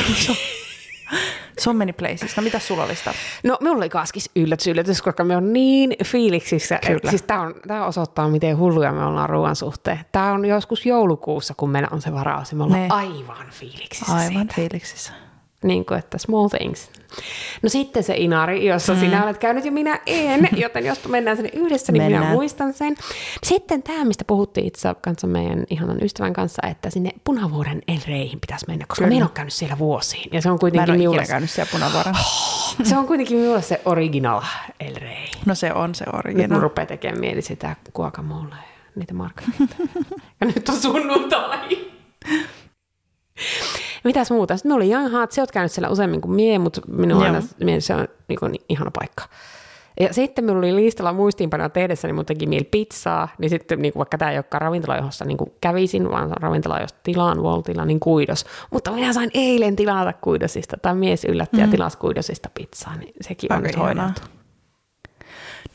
So 1.60 1.74
many 1.74 1.94
places. 1.94 2.38
No 2.38 2.44
mitä 2.44 2.60
sulla 2.60 2.84
oli 2.84 2.96
sitä? 2.96 3.14
No 3.44 3.58
minulla 3.62 3.78
oli 3.78 3.90
kaskis 3.90 4.30
yllätys, 4.36 4.68
yllätys, 4.68 5.02
koska 5.02 5.24
me 5.24 5.38
on 5.38 5.54
niin 5.54 5.96
fiiliksissä. 6.06 6.80
Kyllä. 6.88 7.10
Siis 7.10 7.22
tämä, 7.22 7.42
on, 7.42 7.56
tämä 7.68 7.86
osoittaa, 7.86 8.28
miten 8.30 8.58
hulluja 8.58 8.92
me 8.92 9.06
ollaan 9.06 9.30
ruoan 9.30 9.56
suhteen. 9.56 10.00
Tämä 10.12 10.32
on 10.34 10.46
joskus 10.46 10.86
joulukuussa, 10.86 11.54
kun 11.58 11.70
meillä 11.70 11.90
on 11.92 12.02
se 12.02 12.14
varaus, 12.14 12.54
me 12.54 12.64
ollaan 12.64 12.82
Ne. 12.82 12.88
aivan 12.90 13.48
fiiliksissä 13.52 14.14
Aivan 14.14 14.34
siitä. 14.34 14.54
fiiliksissä. 14.56 15.14
Niin 15.64 15.86
kuin, 15.86 16.00
että 16.00 16.18
small 16.18 16.48
things. 16.48 16.90
No 17.62 17.70
sitten 17.70 18.04
se 18.04 18.14
Inari, 18.18 18.66
jossa 18.66 18.94
mm. 18.94 19.00
sinä 19.00 19.24
olet 19.24 19.38
käynyt 19.38 19.66
ja 19.66 19.72
minä 19.72 20.00
en, 20.06 20.50
joten 20.64 20.86
jos 20.86 21.08
mennään 21.08 21.38
sinne 21.38 21.50
yhdessä, 21.54 21.92
niin 21.92 22.04
minä 22.04 22.16
Mennään. 22.16 22.34
muistan 22.36 22.74
sen. 22.74 22.96
Sitten 23.44 23.84
tämä, 23.84 24.06
mistä 24.06 24.24
puhuttiin 24.28 24.68
itse 24.68 24.90
kanssa 25.02 25.28
meidän 25.28 25.64
ihanan 25.70 26.04
ystävän 26.04 26.34
kanssa, 26.34 26.68
että 26.68 26.90
sinne 26.90 27.12
Punavuoren 27.24 27.82
El 27.88 28.00
Reihin 28.08 28.40
pitäisi 28.40 28.66
mennä, 28.68 28.86
koska 28.88 29.04
Kyllä. 29.04 29.16
minä 29.16 29.26
olen 29.26 29.34
käynyt 29.34 29.54
siellä 29.54 29.78
vuosiin. 29.78 30.30
Ja 30.34 30.42
se 30.42 30.52
on 30.52 30.60
kuitenkin 30.60 30.96
minulle, 30.96 31.26
käynyt 31.26 31.50
siellä 31.50 31.72
punavuoren. 31.72 32.16
se 32.90 32.98
on 32.98 33.08
kuitenkin 33.08 33.38
minulle 33.38 33.62
se 33.62 33.82
original 33.86 34.42
El 34.80 34.96
Rei. 34.96 35.28
No 35.46 35.56
se 35.56 35.74
on 35.74 35.96
se 35.96 36.06
Nyt 36.06 36.16
original. 36.16 36.60
rupeaa 36.62 36.86
tekemään 36.86 37.20
mieli 37.20 37.42
sitä 37.42 37.76
guacamole 37.94 38.56
ja 38.56 38.92
niitä 38.96 39.14
margarita. 39.14 39.76
ja 40.42 40.48
nyt 40.56 40.70
on 40.70 40.76
sunnuntai. 40.76 41.78
Mitäs 44.06 44.32
muuta? 44.32 44.58
Sitten 44.58 44.72
me 44.72 44.76
oli 44.76 44.92
Young 44.92 45.12
Heart, 45.12 45.32
sä 45.32 45.42
oot 45.42 45.52
käynyt 45.52 45.72
siellä 45.72 45.90
useammin 45.90 46.22
kuin 46.22 46.32
mie, 46.32 46.60
mutta 46.60 46.82
minun 46.88 47.24
aina 47.24 47.42
mie- 47.64 47.82
se 47.82 47.96
on 47.96 48.08
niin 48.28 48.40
kuin, 48.40 48.56
ihana 48.70 48.92
paikka. 48.92 49.24
Ja 50.00 50.14
sitten 50.14 50.46
minulla 50.46 50.60
oli 50.60 50.76
listalla 50.76 51.14
muistiinpanoja 51.14 51.70
tehdessä, 51.70 52.08
niin 52.08 52.16
mun 52.16 52.26
teki 52.26 52.46
mieli 52.48 52.68
pizzaa, 52.72 53.28
niin 53.38 53.50
sitten 53.50 53.82
niin 53.82 53.94
kuin 53.94 54.00
vaikka 54.00 54.18
tämä 54.18 54.32
ei 54.32 54.38
olekaan 54.38 54.62
ravintola, 54.62 54.98
jossa 54.98 55.26
niin 55.26 55.38
kuin 55.38 55.52
kävisin, 55.62 56.12
vaan 56.12 56.24
on 56.24 56.38
ravintola, 56.40 56.80
josta 56.80 57.00
tilaan 57.04 57.44
Voltilla, 57.44 57.86
niin 57.86 58.00
kuidos. 58.00 58.46
Mutta 58.72 58.92
minä 58.92 59.14
sain 59.14 59.32
eilen 59.34 59.76
tilata 59.76 60.14
kuidosista, 60.14 60.78
tai 60.82 60.96
mies 60.96 61.26
yllätti 61.26 61.62
ja 61.62 61.68
tilasi 61.68 61.98
kuidosista 61.98 62.50
pizzaa, 62.54 62.96
niin 62.96 63.14
sekin 63.22 63.52
on 63.54 63.56
Aika 63.56 63.68
nyt 63.68 63.76
ihanaa. 63.76 64.04
hoidettu. 64.06 64.28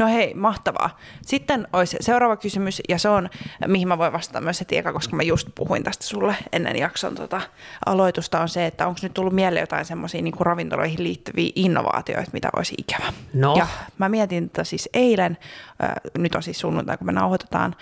No 0.01 0.07
hei, 0.07 0.35
mahtavaa. 0.35 0.99
Sitten 1.27 1.69
olisi 1.73 1.97
seuraava 2.01 2.37
kysymys, 2.37 2.83
ja 2.89 2.99
se 2.99 3.09
on, 3.09 3.31
mihin 3.67 3.89
mä 3.89 3.99
voin 3.99 4.13
vastata 4.13 4.41
myös 4.41 4.61
heti 4.61 4.77
eka, 4.79 4.93
koska 4.93 5.17
mä 5.17 5.23
just 5.23 5.49
puhuin 5.55 5.85
tästä 5.85 6.05
sulle 6.05 6.37
ennen 6.53 6.77
jakson 6.77 7.15
tota, 7.15 7.41
aloitusta, 7.87 8.41
on 8.41 8.49
se, 8.49 8.67
että 8.67 8.87
onko 8.87 9.01
nyt 9.03 9.15
tullut 9.15 9.33
mieleen 9.33 9.63
jotain 9.63 9.85
semmoisia 9.85 10.23
niin 10.23 10.35
ravintoloihin 10.41 11.03
liittyviä 11.03 11.53
innovaatioita, 11.55 12.31
mitä 12.33 12.49
olisi 12.57 12.75
ikävä. 12.79 13.13
No. 13.35 13.55
Ja 13.57 13.67
mä 13.99 14.09
mietin 14.09 14.51
tätä 14.51 14.65
siis 14.65 14.89
eilen, 14.95 15.39
äh, 15.85 15.93
nyt 16.19 16.35
on 16.35 16.43
siis 16.43 16.61
sunnuntai, 16.61 16.97
kun 16.97 17.07
me 17.07 17.13
nauhoitetaan, 17.13 17.77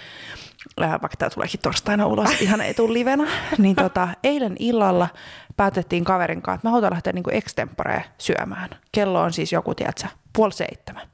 äh, 0.83 0.91
vaikka 0.91 1.17
tämä 1.19 1.31
tuleekin 1.31 1.61
torstaina 1.61 2.07
ulos, 2.07 2.41
ihan 2.41 2.61
ei 2.61 2.75
tule 2.75 2.93
livenä, 2.93 3.29
niin 3.59 3.77
tota, 3.77 4.09
eilen 4.25 4.57
illalla 4.59 5.09
päätettiin 5.57 6.05
kaverin 6.05 6.43
kanssa, 6.43 6.55
että 6.55 6.67
me 6.67 6.71
halutaan 6.71 6.93
lähteä 6.93 7.13
niin 7.13 7.25
extemporeen 7.31 8.05
syömään. 8.19 8.69
Kello 8.93 9.21
on 9.21 9.33
siis 9.33 9.53
joku, 9.53 9.75
tiedätkö, 9.75 10.09
puoli 10.33 10.53
seitsemän. 10.53 11.09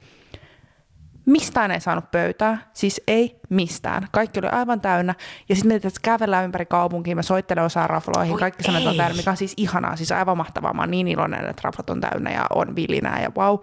Mistään 1.25 1.71
ei 1.71 1.81
saanut 1.81 2.11
pöytää, 2.11 2.57
siis 2.73 3.01
ei 3.07 3.39
mistään. 3.49 4.07
Kaikki 4.11 4.39
oli 4.39 4.47
aivan 4.47 4.81
täynnä. 4.81 5.15
Ja 5.49 5.55
sitten 5.55 5.71
me 5.71 5.75
että 5.75 5.89
kävellään 6.01 6.45
ympäri 6.45 6.65
kaupunkia, 6.65 7.15
mä 7.15 7.21
soittelen 7.21 7.63
osaan 7.63 7.89
rafloihin, 7.89 8.33
Oi 8.33 8.39
kaikki 8.39 8.71
että 8.71 8.89
on 8.89 8.97
täynnä, 8.97 9.17
mikä 9.17 9.31
on 9.31 9.37
siis 9.37 9.53
ihanaa, 9.57 9.95
siis 9.95 10.11
aivan 10.11 10.37
mahtavaa. 10.37 10.73
Mä 10.73 10.81
oon 10.81 10.91
niin 10.91 11.07
iloinen, 11.07 11.45
että 11.45 11.61
raflot 11.63 11.89
on 11.89 12.01
täynnä 12.01 12.31
ja 12.31 12.45
on 12.55 12.75
vilinää 12.75 13.21
ja 13.21 13.31
wow. 13.37 13.57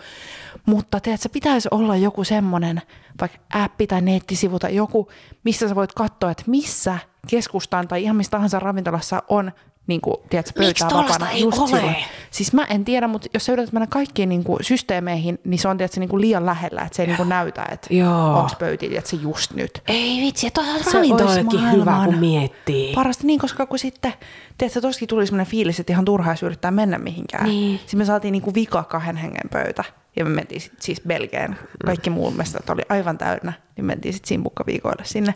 Mutta 0.66 1.00
tiedätkö, 1.00 1.28
pitäisi 1.32 1.68
olla 1.70 1.96
joku 1.96 2.24
semmoinen, 2.24 2.82
vaikka 3.20 3.38
appi 3.52 3.86
tai 3.86 4.00
nettisivu 4.00 4.58
tai 4.58 4.74
joku, 4.74 5.08
missä 5.44 5.68
sä 5.68 5.74
voit 5.74 5.92
katsoa, 5.92 6.30
että 6.30 6.44
missä 6.46 6.98
keskustaan 7.30 7.88
tai 7.88 8.02
ihan 8.02 8.16
missä 8.16 8.30
tahansa 8.30 8.58
ravintolassa 8.58 9.22
on 9.28 9.52
niin 9.86 10.00
kuin, 10.00 10.16
tiedätkö, 10.30 10.52
pöytää 10.60 10.88
vapaana 10.92 11.30
ei 11.30 11.44
ole? 11.44 11.54
silloin. 11.54 11.96
Siis 12.30 12.52
mä 12.52 12.64
en 12.64 12.84
tiedä, 12.84 13.08
mutta 13.08 13.28
jos 13.34 13.44
sä 13.44 13.52
yrität 13.52 13.72
mennä 13.72 13.86
kaikkiin 13.86 14.28
niin 14.28 14.44
kuin, 14.44 14.64
systeemeihin, 14.64 15.38
niin 15.44 15.58
se 15.58 15.68
on 15.68 15.78
tiedätkö, 15.78 16.00
niin 16.00 16.08
kuin 16.08 16.20
liian 16.20 16.46
lähellä, 16.46 16.82
että 16.82 16.96
se 16.96 17.02
ei 17.02 17.06
niin 17.06 17.16
kuin, 17.16 17.28
näytä, 17.28 17.66
että 17.72 17.94
Joo. 17.94 18.38
onko 18.38 18.52
pöytiä 18.58 18.88
tiedätkö, 18.88 19.16
just 19.16 19.52
nyt. 19.52 19.82
Ei 19.88 20.20
vitsi, 20.20 20.46
että 20.46 20.60
on 20.60 20.66
Se 20.90 20.98
olisi 20.98 21.40
hyvä, 21.72 22.02
kun 22.04 22.18
miettii. 22.18 22.94
Parasta 22.94 23.26
niin, 23.26 23.40
koska 23.40 23.66
kun 23.66 23.78
sitten, 23.78 24.12
tiedätkö, 24.58 24.80
tossakin 24.80 25.08
tuli 25.08 25.26
sellainen 25.26 25.50
fiilis, 25.50 25.80
että 25.80 25.92
ihan 25.92 26.04
turhaa 26.04 26.34
yrittää 26.42 26.70
mennä 26.70 26.98
mihinkään. 26.98 27.44
Niin. 27.44 27.78
Sitten 27.78 27.98
me 27.98 28.04
saatiin 28.04 28.32
niin 28.32 28.42
kuin 28.42 28.54
vika 28.54 28.82
kahden 28.82 29.16
hengen 29.16 29.48
pöytä. 29.52 29.84
Ja 30.16 30.24
me 30.24 30.30
mentiin 30.30 30.60
sit, 30.60 30.72
siis 30.80 31.00
Belgeen. 31.06 31.58
Kaikki 31.86 32.10
muun 32.10 32.36
mestat 32.36 32.70
oli 32.70 32.82
aivan 32.88 33.18
täynnä. 33.18 33.52
Niin 33.76 33.84
mentiin 33.84 34.14
sitten 34.14 34.28
simpukkaviikoille 34.28 35.04
sinne. 35.04 35.34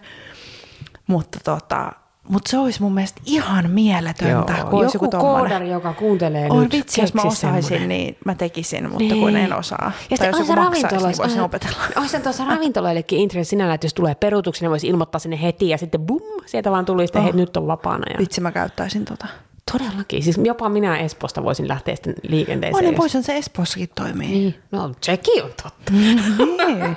Mutta 1.06 1.38
tota, 1.44 1.92
mutta 2.28 2.50
se 2.50 2.58
olisi 2.58 2.82
mun 2.82 2.94
mielestä 2.94 3.20
ihan 3.26 3.70
mieletöntä, 3.70 4.52
Joo, 4.52 4.66
kun 4.70 4.78
olisi 4.80 4.96
joku 4.96 5.08
tommonen. 5.08 5.40
koodari, 5.40 5.70
joka 5.70 5.92
kuuntelee 5.92 6.46
On 6.50 6.62
nyt, 6.62 6.72
vitsi, 6.72 7.00
jos 7.00 7.14
mä 7.14 7.22
osaisin, 7.22 7.62
semmonen. 7.62 7.88
niin 7.88 8.16
mä 8.24 8.34
tekisin, 8.34 8.84
mutta 8.84 8.98
niin. 8.98 9.20
kun 9.20 9.36
en 9.36 9.52
osaa. 9.52 9.92
Ja 10.10 10.16
tai 10.16 10.26
jos 10.26 10.38
joku 10.38 10.52
on 10.52 10.56
se 10.56 10.62
maksaisi, 10.62 11.06
niin 11.06 11.18
voisin 11.18 11.40
opetella. 11.40 11.76
Olisi 12.00 12.20
tuossa 12.20 12.44
ravintoloillekin 12.44 13.18
intressi 13.18 13.50
sinällä, 13.50 13.74
että 13.74 13.84
jos 13.84 13.94
tulee 13.94 14.14
peruutuksia, 14.14 14.64
niin 14.66 14.70
voisi 14.70 14.86
ilmoittaa 14.88 15.18
sinne 15.18 15.42
heti 15.42 15.68
ja 15.68 15.78
sitten 15.78 16.00
bum, 16.00 16.20
sieltä 16.46 16.70
vaan 16.70 16.84
tuli 16.84 17.06
sitten, 17.06 17.20
Oh. 17.20 17.24
hei, 17.24 17.32
nyt 17.32 17.56
on 17.56 17.66
vapaana. 17.66 18.04
Ja... 18.12 18.18
Vitsi, 18.18 18.40
mä 18.40 18.52
käyttäisin 18.52 19.04
tota. 19.04 19.26
Todellakin, 19.72 20.22
siis 20.22 20.40
jopa 20.44 20.68
minä 20.68 20.98
Espoosta 20.98 21.42
voisin 21.42 21.68
lähteä 21.68 21.94
sitten 21.96 22.14
liikenteeseen. 22.28 22.84
Jos- 22.86 22.96
voisin 22.98 23.22
se 23.22 23.36
Espoossakin 23.36 23.88
toimii. 23.94 24.28
Niin. 24.28 24.54
No, 24.72 24.92
sekin 25.00 25.44
on 25.44 25.50
totta. 25.62 25.92
niin. 25.92 26.96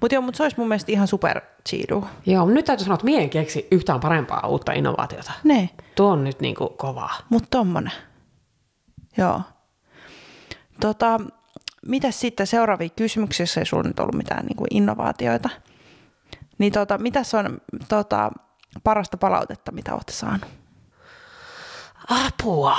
Mutta 0.00 0.14
joo, 0.14 0.22
mutta 0.22 0.36
se 0.36 0.42
olisi 0.42 0.56
mun 0.58 0.68
mielestä 0.68 0.92
ihan 0.92 1.06
super 1.08 1.40
chiidu. 1.68 2.04
Joo, 2.26 2.46
nyt 2.46 2.64
täytyy 2.64 2.84
sanoa, 2.84 2.94
että 2.94 3.04
mie 3.04 3.22
en 3.22 3.30
keksi 3.30 3.66
yhtään 3.70 4.00
parempaa 4.00 4.46
uutta 4.46 4.72
innovaatiota. 4.72 5.32
Ne, 5.44 5.70
Tuo 5.94 6.10
on 6.12 6.24
nyt 6.24 6.40
niinku 6.40 6.68
kovaa. 6.68 7.14
mutta 7.30 7.48
tommonen. 7.50 7.92
Joo. 9.16 9.40
Tota, 10.80 11.20
mitäs 11.86 12.20
sitten 12.20 12.46
seuraavia 12.46 12.88
kysymyksiä, 12.88 13.42
jos 13.44 13.56
ei 13.56 13.66
sulla 13.66 13.82
nyt 13.82 14.00
ollut 14.00 14.14
mitään 14.14 14.46
niin 14.46 14.56
kuin 14.56 14.68
innovaatioita? 14.70 15.48
Niin 16.58 16.72
tota, 16.72 16.98
mitäs 16.98 17.34
on 17.34 17.58
tota, 17.88 18.30
parasta 18.84 19.16
palautetta, 19.16 19.72
mitä 19.72 19.92
olette 19.94 20.12
saanut? 20.12 20.46
Apua. 22.08 22.76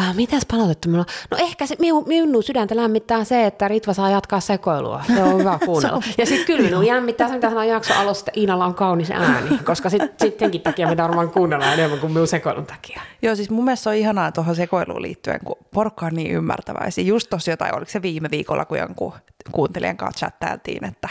Äh, 0.00 0.14
mitäs 0.14 0.42
palautetta 0.50 0.88
minulla 0.88 1.04
on? 1.08 1.38
No 1.38 1.46
ehkä 1.46 1.66
se, 1.66 1.76
minun, 1.78 2.04
minun 2.06 2.42
sydäntä 2.42 2.76
lämmittää 2.76 3.24
se, 3.24 3.46
että 3.46 3.68
Ritva 3.68 3.92
saa 3.92 4.10
jatkaa 4.10 4.40
sekoilua. 4.40 5.02
Se 5.06 5.22
on 5.22 5.38
hyvä 5.38 5.58
kuunnella. 5.64 6.02
ja 6.18 6.26
sitten 6.26 6.46
kyllä 6.46 6.62
minun 6.62 6.86
lämmittää 6.86 7.28
se, 7.28 7.34
mitä 7.34 7.48
sanoo 7.48 7.62
jakso 7.62 7.94
alussa, 7.94 8.24
että 8.28 8.40
Iinalla 8.40 8.66
on 8.66 8.74
kaunis 8.74 9.10
ääni, 9.10 9.58
koska 9.64 9.90
sitten 9.90 10.10
sit 10.20 10.38
senkin 10.38 10.60
takia 10.60 10.88
mitä 10.88 11.02
varmaan 11.02 11.30
kuunnellaan 11.30 11.72
enemmän 11.74 11.98
kuin 11.98 12.12
minun 12.12 12.26
sekoilun 12.26 12.66
takia. 12.66 13.00
Joo, 13.22 13.36
siis 13.36 13.50
mun 13.50 13.64
mielestä 13.64 13.82
se 13.82 13.88
on 13.88 13.94
ihanaa 13.94 14.32
tuohon 14.32 14.56
sekoiluun 14.56 15.02
liittyen, 15.02 15.40
kun 15.44 15.56
porukka 15.74 16.06
on 16.06 16.14
niin 16.14 16.30
ymmärtäväisiä. 16.30 17.04
Just 17.04 17.30
tossa 17.30 17.50
jotain, 17.50 17.76
oliko 17.76 17.90
se 17.90 18.02
viime 18.02 18.30
viikolla, 18.30 18.64
kun 18.64 18.78
jonkun 18.78 19.12
kuuntelijan 19.52 19.96
kanssa 19.96 20.26
chattailtiin, 20.26 20.84
että 20.84 21.08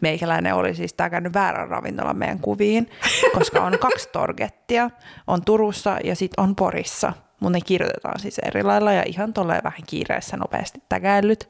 meikäläinen 0.00 0.54
oli 0.54 0.74
siis 0.74 0.94
tää 0.94 1.10
käynyt 1.10 1.34
väärän 1.34 1.68
ravintolan 1.68 2.18
meidän 2.18 2.38
kuviin, 2.38 2.90
koska 3.38 3.60
on 3.60 3.78
kaksi 3.78 4.08
torgettia, 4.12 4.90
on 5.26 5.44
Turussa 5.44 5.98
ja 6.04 6.16
sitten 6.16 6.44
on 6.44 6.56
Porissa, 6.56 7.12
mutta 7.40 7.58
ne 7.58 7.60
kirjoitetaan 7.60 8.20
siis 8.20 8.38
eri 8.38 8.62
lailla 8.62 8.92
ja 8.92 9.02
ihan 9.06 9.32
tolleen 9.32 9.64
vähän 9.64 9.82
kiireessä 9.86 10.36
nopeasti 10.36 10.82
tägäillyt, 10.88 11.48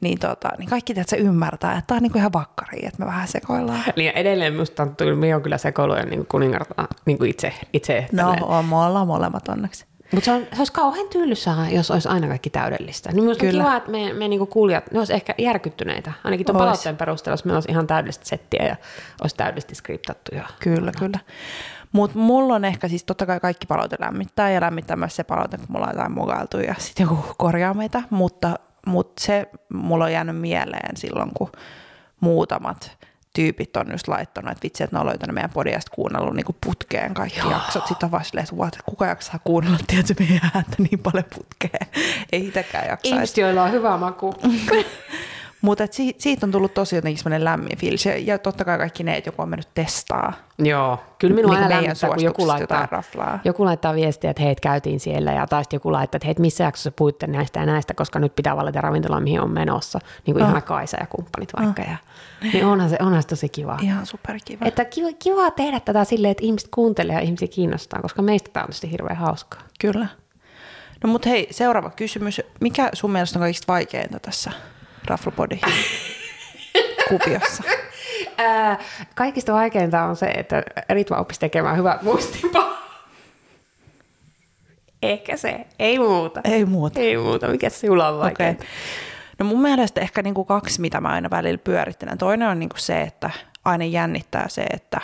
niin, 0.00 0.18
tota, 0.18 0.48
niin 0.58 0.68
kaikki 0.68 0.94
se 1.06 1.16
ymmärtää, 1.16 1.72
että 1.72 1.86
tää 1.86 1.96
on 1.96 2.02
niinku 2.02 2.18
ihan 2.18 2.32
vakkari, 2.32 2.86
että 2.86 2.98
me 2.98 3.06
vähän 3.06 3.28
sekoillaan. 3.28 3.82
Niin 3.96 4.12
edelleen 4.14 4.52
minusta 4.52 4.82
on, 4.82 5.18
minä 5.18 5.36
on 5.36 5.42
kyllä 5.42 5.58
sekoilujen 5.58 6.08
niin 6.08 6.26
kuningarta 6.26 6.88
niin 7.06 7.24
itse. 7.24 7.52
itse 7.72 8.06
No, 8.12 8.36
on, 8.42 8.64
me 8.64 8.76
ollaan 8.76 9.06
molemmat 9.06 9.48
onneksi. 9.48 9.87
Mutta 10.12 10.24
se, 10.24 10.32
on, 10.32 10.46
se 10.52 10.58
olisi 10.58 10.72
kauhean 10.72 11.08
tylsää, 11.08 11.70
jos 11.70 11.90
olisi 11.90 12.08
aina 12.08 12.28
kaikki 12.28 12.50
täydellistä. 12.50 13.12
Niin 13.12 13.22
minusta 13.22 13.44
on 13.44 13.50
Kyllä. 13.50 13.64
kiva, 13.64 13.76
että 13.76 13.90
me, 13.90 14.12
me 14.12 14.28
niinku 14.28 14.46
kuulijat, 14.46 14.92
ne 14.92 14.98
olisi 14.98 15.12
ehkä 15.12 15.34
järkyttyneitä. 15.38 16.12
Ainakin 16.24 16.46
tuon 16.46 16.58
palautteen 16.58 16.96
perusteella, 16.96 17.32
jos 17.32 17.44
meillä 17.44 17.56
olisi 17.56 17.70
ihan 17.70 17.86
täydellistä 17.86 18.24
settiä 18.26 18.66
ja 18.66 18.76
olisi 19.20 19.36
täydellisesti 19.36 19.74
skriptattu. 19.74 20.34
Ja... 20.34 20.48
Kyllä, 20.60 20.92
kyllä. 20.98 21.18
Mutta 21.92 22.18
mulla 22.18 22.54
on 22.54 22.64
ehkä 22.64 22.88
siis 22.88 23.04
totta 23.04 23.26
kai 23.26 23.40
kaikki 23.40 23.66
palaute 23.66 23.96
lämmittää 24.00 24.50
ja 24.50 24.60
lämmittää 24.60 24.96
myös 24.96 25.16
se 25.16 25.24
palaute, 25.24 25.56
kun 25.56 25.66
mulla 25.68 25.86
on 25.86 25.92
jotain 25.92 26.12
mukailtu 26.12 26.58
ja 26.58 26.74
sitten 26.78 27.04
joku 27.04 27.34
korjaa 27.36 27.74
meitä. 27.74 28.02
Mutta, 28.10 28.58
mutta 28.86 29.22
se 29.22 29.48
mulla 29.72 30.04
on 30.04 30.12
jäänyt 30.12 30.36
mieleen 30.36 30.96
silloin, 30.96 31.30
kun 31.34 31.52
muutamat 32.20 32.98
tyypit 33.38 33.76
on 33.76 33.86
just 33.90 34.08
laittanut, 34.08 34.50
että 34.52 34.62
vitsi, 34.62 34.84
että 34.84 34.96
ne 34.96 35.00
on 35.00 35.06
löytänyt 35.06 35.34
meidän 35.34 35.50
podiasta 35.50 35.90
kuunnellut 35.94 36.34
niin 36.34 36.56
putkeen 36.66 37.14
kaikki 37.14 37.38
Joo. 37.38 37.50
jaksot. 37.50 37.86
Sitten 37.86 38.06
on 38.06 38.10
vaan 38.10 38.24
silleen, 38.24 38.44
että 38.44 38.56
what, 38.56 38.78
kuka 38.86 39.06
jaksaa 39.06 39.40
kuunnella, 39.44 39.78
tiedätkö, 39.86 40.14
meidän 40.18 40.50
ääntä 40.54 40.76
niin 40.78 40.98
paljon 40.98 41.24
putkeen. 41.34 41.86
Ei 42.32 42.46
itsekään 42.46 42.88
jaksaisi. 42.88 43.14
Ihmiset, 43.14 43.36
joilla 43.36 43.62
on 43.62 43.72
hyvä 43.72 43.96
maku. 43.96 44.34
Mutta 45.60 45.86
siitä, 45.90 46.22
siitä 46.22 46.46
on 46.46 46.52
tullut 46.52 46.74
tosi 46.74 46.96
jotenkin 46.96 47.18
semmoinen 47.22 47.44
lämmin 47.44 47.78
fiilis. 47.78 48.06
Ja, 48.06 48.18
ja 48.18 48.38
totta 48.38 48.64
kai 48.64 48.78
kaikki 48.78 49.02
ne, 49.02 49.16
että 49.16 49.28
joku 49.28 49.42
on 49.42 49.48
mennyt 49.48 49.68
testaa. 49.74 50.32
Joo, 50.58 50.98
kyllä 51.18 51.34
minua 51.34 51.54
Niin 51.54 51.62
aina 51.62 51.76
lämmittää, 51.76 52.10
kun 52.10 52.22
joku 52.22 52.46
laittaa, 52.48 52.88
raflaa. 52.90 53.38
joku 53.44 53.64
laittaa 53.64 53.94
viestiä, 53.94 54.30
että 54.30 54.42
hei, 54.42 54.52
et 54.52 54.60
käytiin 54.60 55.00
siellä, 55.00 55.32
ja 55.32 55.46
taas 55.46 55.66
joku 55.72 55.92
laittaa, 55.92 56.16
että 56.16 56.26
hei, 56.26 56.32
et 56.32 56.38
missä 56.38 56.64
jaksossa 56.64 56.90
puhutte 56.90 57.26
näistä 57.26 57.60
ja 57.60 57.66
näistä, 57.66 57.94
koska 57.94 58.18
nyt 58.18 58.34
pitää 58.36 58.56
valita 58.56 58.80
ravintola, 58.80 59.20
mihin 59.20 59.40
on 59.40 59.50
menossa, 59.50 59.98
niin 60.26 60.34
kuin 60.34 60.42
Oh. 60.42 60.48
ihana 60.48 60.60
Kaisa 60.60 60.96
ja 61.00 61.06
kumppanit 61.06 61.52
vaikka. 61.58 61.82
Ja, 61.82 61.96
niin 62.52 62.66
onhan 62.66 62.90
se, 62.90 62.96
onhan 63.00 63.22
se 63.22 63.28
tosi 63.28 63.48
kiva. 63.48 63.78
Ihan 63.82 64.06
superkiva. 64.06 64.66
Että 64.66 64.84
kiva, 64.84 65.08
kiva 65.18 65.50
tehdä 65.50 65.80
tätä 65.80 66.04
silleen, 66.04 66.30
että 66.30 66.44
ihmiset 66.44 66.68
kuuntelee 66.74 67.14
ja 67.16 67.20
ihmisiä 67.20 67.48
kiinnostaa, 67.48 68.02
koska 68.02 68.22
meistä 68.22 68.50
tämä 68.52 68.62
on 68.62 68.66
tietysti 68.66 68.90
hirveän 68.90 69.16
hauskaa. 69.16 69.60
Kyllä. 69.80 70.06
No 71.04 71.10
mutta 71.10 71.28
hei, 71.28 71.48
seuraava 71.50 71.90
kysymys. 71.90 72.40
Mikä 72.60 72.90
sun 72.92 73.10
mielestä 73.12 73.38
on 73.38 73.40
kaikista 73.40 73.72
vaikeinta 73.72 74.20
tässä 74.20 74.50
Raflopodin 75.08 75.60
kuviossa? 77.08 77.62
Ää, 78.38 78.78
kaikista 79.14 79.52
vaikeinta 79.52 80.02
on 80.02 80.16
se, 80.16 80.26
että 80.26 80.62
Ritva 80.90 81.16
oppisi 81.16 81.40
tekemään 81.40 81.76
hyvät 81.76 82.02
muistiinpanot. 82.02 82.78
Ehkä 85.02 85.36
se, 85.36 85.66
ei 85.78 85.98
muuta. 85.98 86.40
Ei 86.44 86.64
muuta. 86.64 87.00
Ei 87.00 87.16
muuta, 87.16 87.48
mikä 87.48 87.70
sinulla 87.70 88.08
on 88.08 88.18
vaikeinta? 88.18 88.64
No 89.38 89.46
mun 89.46 89.62
mielestä 89.62 90.00
ehkä 90.00 90.22
niinku 90.22 90.44
kaksi, 90.44 90.80
mitä 90.80 91.00
mä 91.00 91.08
aina 91.08 91.30
välillä 91.30 91.58
pyörittelen. 91.58 92.18
Toinen 92.18 92.48
on 92.48 92.58
niinku 92.58 92.76
se, 92.78 93.02
että 93.02 93.30
aina 93.64 93.84
jännittää 93.84 94.48
se, 94.48 94.62
että, 94.62 95.00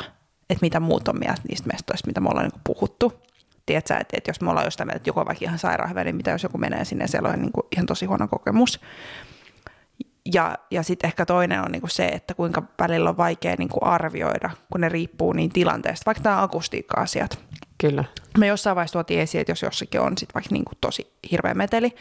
että 0.50 0.62
mitä 0.62 0.80
muut 0.80 1.08
on 1.08 1.18
mieltä 1.18 1.40
niistä 1.48 1.68
mestoista, 1.72 2.06
mitä 2.06 2.20
me 2.20 2.28
ollaan 2.28 2.44
niinku 2.44 2.60
puhuttu. 2.64 3.12
Tiedätkö, 3.66 3.94
että, 3.94 4.16
että 4.16 4.30
jos 4.30 4.40
me 4.40 4.50
ollaan 4.50 4.66
jostain 4.66 4.86
mieltä, 4.86 4.96
että 4.96 5.08
joku 5.08 5.20
on 5.20 5.26
vaikka 5.26 5.44
ihan 5.44 5.58
sairaan 5.58 5.90
hyvä, 5.90 6.04
niin 6.04 6.16
mitä 6.16 6.30
jos 6.30 6.42
joku 6.42 6.58
menee 6.58 6.84
sinne 6.84 7.04
ja 7.04 7.08
siellä 7.08 7.28
on 7.28 7.40
niinku 7.40 7.68
ihan 7.72 7.86
tosi 7.86 8.06
huono 8.06 8.28
kokemus. 8.28 8.80
Ja, 10.32 10.58
ja 10.70 10.82
sitten 10.82 11.08
ehkä 11.08 11.26
toinen 11.26 11.60
on 11.60 11.72
niinku 11.72 11.88
se, 11.88 12.06
että 12.06 12.34
kuinka 12.34 12.62
välillä 12.78 13.10
on 13.10 13.16
vaikea 13.16 13.54
niinku 13.58 13.78
arvioida, 13.82 14.50
kun 14.72 14.80
ne 14.80 14.88
riippuu 14.88 15.32
niin 15.32 15.52
tilanteesta, 15.52 16.06
vaikka 16.06 16.24
nämä 16.24 16.42
akustiikka-asiat. 16.42 17.38
Kyllä. 17.78 18.04
Me 18.38 18.46
jossain 18.46 18.76
vaiheessa 18.76 18.92
tuotiin 18.92 19.20
esiin, 19.20 19.40
että 19.40 19.52
jos 19.52 19.62
jossakin 19.62 20.00
on 20.00 20.18
sit 20.18 20.34
vaikka 20.34 20.52
niinku 20.52 20.72
tosi 20.80 21.12
hirveä 21.30 21.54
meteli, 21.54 21.94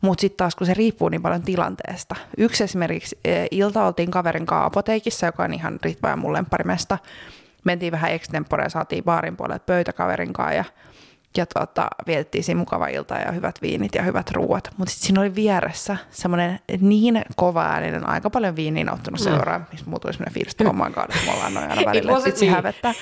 mutta 0.00 0.20
sitten 0.20 0.36
taas 0.36 0.54
kun 0.54 0.66
se 0.66 0.74
riippuu 0.74 1.08
niin 1.08 1.22
paljon 1.22 1.42
tilanteesta. 1.42 2.16
Yksi 2.38 2.64
esimerkiksi 2.64 3.18
e, 3.24 3.46
ilta 3.50 3.86
oltiin 3.86 4.10
kaverin 4.10 4.46
kanssa 4.46 4.64
apoteekissa, 4.64 5.26
joka 5.26 5.42
on 5.42 5.54
ihan 5.54 5.78
Ritva 5.82 6.08
ja 6.08 6.16
mun 6.16 6.32
lempparimesta. 6.32 6.98
Mentiin 7.64 7.92
vähän 7.92 8.12
extemporea, 8.12 8.68
saatiin 8.68 9.04
baarin 9.04 9.36
puolelle 9.36 9.58
pöytäkaverin 9.58 10.32
kanssa 10.32 10.54
ja, 10.54 10.64
ja 11.36 11.46
tota, 11.46 11.88
vietettiin 12.06 12.44
siinä 12.44 12.58
mukava 12.58 12.86
ilta 12.86 13.14
ja 13.14 13.32
hyvät 13.32 13.62
viinit 13.62 13.94
ja 13.94 14.02
hyvät 14.02 14.30
ruuat. 14.30 14.70
Mutta 14.76 14.90
sitten 14.90 15.06
siinä 15.06 15.20
oli 15.20 15.34
vieressä 15.34 15.96
semmoinen 16.10 16.60
niin 16.80 17.22
kova 17.36 17.64
ääninen, 17.64 18.08
aika 18.08 18.30
paljon 18.30 18.56
viiniä 18.56 18.84
nauttinut 18.84 19.20
seuraa, 19.20 19.66
mistä 19.72 19.90
muutui 19.90 20.12
semmoinen 20.12 20.34
fiilis, 20.34 20.52
että 20.52 20.64
oh 20.64 20.74
my 20.74 20.90
god, 20.94 21.26
me 21.26 21.32
ollaan 21.32 21.54
noin 21.54 21.70
aina 21.70 21.84
välillä, 21.90 22.12
että 22.26 22.44
me? 22.44 22.50
hävettää. 22.50 22.94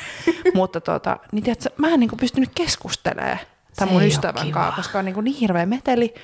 Mutta 0.54 0.80
tota, 0.80 1.18
niin 1.32 1.44
tiedätkö, 1.44 1.70
mä 1.76 1.88
en 1.88 2.00
niinku 2.00 2.16
pystynyt 2.16 2.50
keskustelemaan 2.54 3.38
tämän 3.76 3.92
mun 3.92 4.02
ystävän 4.04 4.50
kanssa, 4.50 4.76
koska 4.76 4.98
on 4.98 5.04
niin, 5.04 5.24
niin 5.24 5.36
hirveä 5.36 5.66
meteli. 5.66 6.14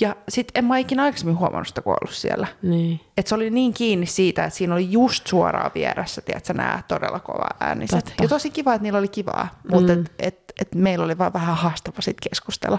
Ja 0.00 0.16
sitten 0.28 0.58
en 0.58 0.64
mä 0.64 0.78
ikinä 0.78 1.02
aikaisemmin 1.02 1.38
huomannut 1.38 1.68
sitä, 1.68 1.82
kun 1.82 1.96
ollut 2.02 2.14
siellä. 2.14 2.46
Niin. 2.62 3.00
Et 3.16 3.26
se 3.26 3.34
oli 3.34 3.50
niin 3.50 3.72
kiinni 3.74 4.06
siitä, 4.06 4.44
että 4.44 4.56
siinä 4.56 4.74
oli 4.74 4.92
just 4.92 5.26
suoraan 5.26 5.70
vieressä, 5.74 6.20
tiedätkö, 6.20 6.52
nämä 6.54 6.82
todella 6.88 7.20
kova 7.20 7.46
ääniset. 7.60 8.04
Totta. 8.04 8.22
Ja 8.22 8.28
tosi 8.28 8.50
kiva, 8.50 8.74
että 8.74 8.82
niillä 8.82 8.98
oli 8.98 9.08
kivaa, 9.08 9.60
mutta 9.70 9.94
Mm. 9.94 10.00
et, 10.00 10.12
et, 10.18 10.52
et 10.60 10.74
meillä 10.74 11.04
oli 11.04 11.18
vaan 11.18 11.32
vähän 11.32 11.56
haastava 11.56 12.00
sit 12.02 12.16
keskustella. 12.30 12.78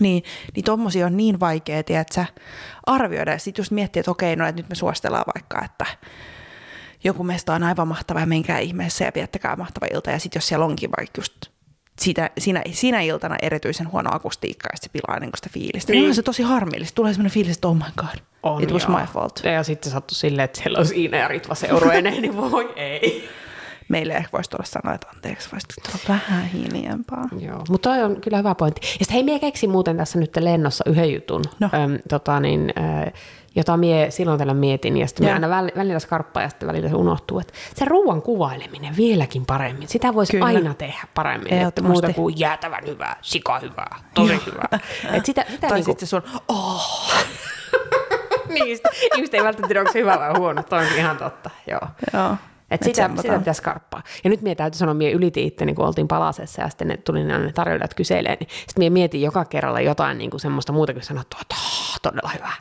Niin, 0.00 0.22
niin 0.54 0.64
tommosia 0.64 1.06
on 1.06 1.16
niin 1.16 1.40
vaikea, 1.40 1.82
tiedätkö, 1.82 2.24
arvioida. 2.86 3.32
Ja 3.32 3.38
sitten 3.38 3.60
just 3.62 3.70
miettiä, 3.72 4.00
että 4.00 4.10
okei, 4.10 4.36
no 4.36 4.46
että 4.46 4.62
nyt 4.62 4.68
me 4.68 4.74
suositellaan 4.74 5.24
vaikka, 5.34 5.64
että 5.64 5.86
joku 7.04 7.24
mesta 7.24 7.54
on 7.54 7.62
aivan 7.62 7.88
mahtava 7.88 8.20
ja 8.20 8.26
menkää 8.26 8.58
ihmeessä 8.58 9.04
ja 9.04 9.12
viettäkää 9.14 9.56
mahtava 9.56 9.86
ilta. 9.94 10.10
Ja 10.10 10.18
sitten 10.18 10.40
jos 10.40 10.48
siellä 10.48 10.64
onkin 10.64 10.90
vaikka 10.98 11.20
just 11.20 11.32
sitä, 12.00 12.30
siinä, 12.38 12.62
siinä 12.72 13.00
iltana 13.00 13.36
erityisen 13.42 13.92
huono 13.92 14.10
akustiikka 14.12 14.68
ja 14.72 14.78
se 14.80 14.88
pilaa 14.88 15.20
niin 15.20 15.30
sitä 15.36 15.48
fiilistä. 15.52 15.92
Niin. 15.92 16.00
Niin. 16.00 16.08
on 16.08 16.14
se 16.14 16.22
tosi 16.22 16.42
harmillista. 16.42 16.94
Tulee 16.94 17.12
sellainen 17.12 17.32
fiilis, 17.32 17.56
että 17.56 17.68
oh 17.68 17.74
my 17.74 17.84
god, 17.96 18.18
On, 18.42 18.62
it 18.62 18.72
was 18.72 18.82
joo. 18.88 18.98
my 18.98 19.06
fault. 19.06 19.40
Ja 19.44 19.62
sitten 19.62 19.92
sattui 19.92 20.14
silleen, 20.14 20.44
että 20.44 20.60
siellä 20.60 20.78
olisi 20.78 21.02
Iina 21.02 21.16
ja 21.16 21.28
Ritva 21.28 21.54
seurueineen, 21.54 22.22
niin 22.22 22.36
voi 22.36 22.72
ei. 22.76 23.28
Meille 23.88 24.12
ehkä 24.14 24.32
voisi 24.32 24.50
tulla 24.50 24.64
sanoa, 24.64 24.94
että 24.94 25.06
anteeksi, 25.14 25.48
voisi 25.52 25.66
tulla 25.82 25.98
vähän 26.08 26.46
hiljempaa. 26.46 27.24
Joo, 27.38 27.64
mutta 27.68 27.90
toi 27.90 28.02
on 28.02 28.20
kyllä 28.20 28.38
hyvä 28.38 28.54
pointti. 28.54 28.80
Ja 28.84 28.88
sitten 28.90 29.14
hei, 29.14 29.22
mie 29.22 29.38
keksin 29.38 29.70
muuten 29.70 29.96
tässä 29.96 30.18
nyt 30.18 30.36
lennossa 30.36 30.84
yhden 30.86 31.12
jutun, 31.12 31.42
No. 31.60 31.70
Öm, 31.74 31.98
tota 32.08 32.40
niin, 32.40 32.72
äh, 32.78 33.12
jota 33.56 33.76
mie 33.76 34.10
silloin 34.10 34.38
tällä 34.38 34.54
mietin, 34.54 34.96
ja 34.96 35.06
sitten 35.06 35.34
aina 35.34 35.46
väl- 35.48 35.76
välillä 35.76 35.98
skarppaa 35.98 36.42
ja 36.42 36.48
sitten 36.48 36.68
välillä 36.68 36.88
se 36.88 36.94
unohtuu, 36.94 37.38
että 37.38 37.52
se 37.74 37.84
ruoan 37.84 38.22
kuvaileminen 38.22 38.96
vieläkin 38.96 39.46
paremmin, 39.46 39.88
sitä 39.88 40.14
voisi 40.14 40.32
Kyllä. 40.32 40.44
aina 40.44 40.74
tehdä 40.74 41.02
paremmin, 41.14 41.52
että 41.52 41.82
muuta 41.82 42.12
kuin 42.12 42.38
jäätävän 42.38 42.86
hyvää, 42.86 43.16
sika 43.22 43.58
hyvää, 43.58 43.96
tosi 44.14 44.40
hyvää. 44.46 44.68
Et 45.12 45.26
sitä, 45.26 45.44
sitä 45.48 45.66
Tai 45.68 45.78
niinku, 45.78 45.90
sitten 45.90 46.08
se 46.08 46.10
sun, 46.10 46.22
oh, 46.48 47.12
niin, 48.54 48.78
ihmiset 49.14 49.34
ei 49.34 49.42
välttämättä 49.42 49.68
tiedä, 49.68 49.80
onko 49.80 49.92
se 49.92 49.98
hyvä 49.98 50.18
vai 50.18 50.32
huono, 50.38 50.62
toi 50.62 50.82
onkin 50.82 50.98
ihan 50.98 51.16
totta, 51.16 51.50
joo. 51.66 51.80
joo. 52.12 52.36
Et 52.74 52.82
sitä, 52.82 53.10
sitä 53.22 53.38
pitäisi 53.38 53.62
karppaa. 53.62 54.02
Ja 54.24 54.30
nyt 54.30 54.42
mie 54.42 54.54
täytyy 54.54 54.78
sanoa, 54.78 54.94
mie 54.94 55.10
ylitin 55.12 55.46
itteni, 55.46 55.74
kun 55.74 55.86
oltiin 55.86 56.08
palasessa 56.08 56.62
ja 56.62 56.68
sitten 56.68 56.88
ne 56.88 56.96
tuli 56.96 57.24
ne 57.24 57.52
tarjoilijat 57.52 57.94
kyselee, 57.94 58.36
niin 58.40 58.48
sitten 58.50 58.74
mie 58.78 58.90
mietin 58.90 59.22
joka 59.22 59.44
kerralla 59.44 59.80
jotain 59.80 60.18
niin 60.18 60.30
kuin 60.30 60.40
semmoista 60.40 60.72
muuta 60.72 60.92
kuin 60.92 61.02
sanottua, 61.02 61.38
että 61.42 61.54
"Oh, 61.58 62.00
todella 62.02 62.30
hyvä. 62.34 62.52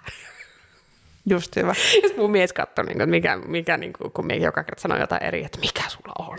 Just 1.30 1.56
hyvä. 1.56 1.74
Ja 2.02 2.08
sitten 2.08 2.20
mun 2.20 2.32
mies 2.32 2.54
katsoi, 2.54 2.86
niin 2.86 2.94
kuin, 2.98 3.02
että 3.02 3.12
mikä, 3.12 3.38
mikä 3.48 3.78
niin 3.78 3.94
kuin, 3.94 4.12
kun 4.12 4.26
mie 4.26 4.38
joka 4.38 4.64
kerta 4.64 4.82
sanoi 4.82 5.00
jotain 5.00 5.24
eri, 5.24 5.46
että 5.46 5.60
mikä 5.60 5.84
sulla 5.88 6.14
on. 6.30 6.38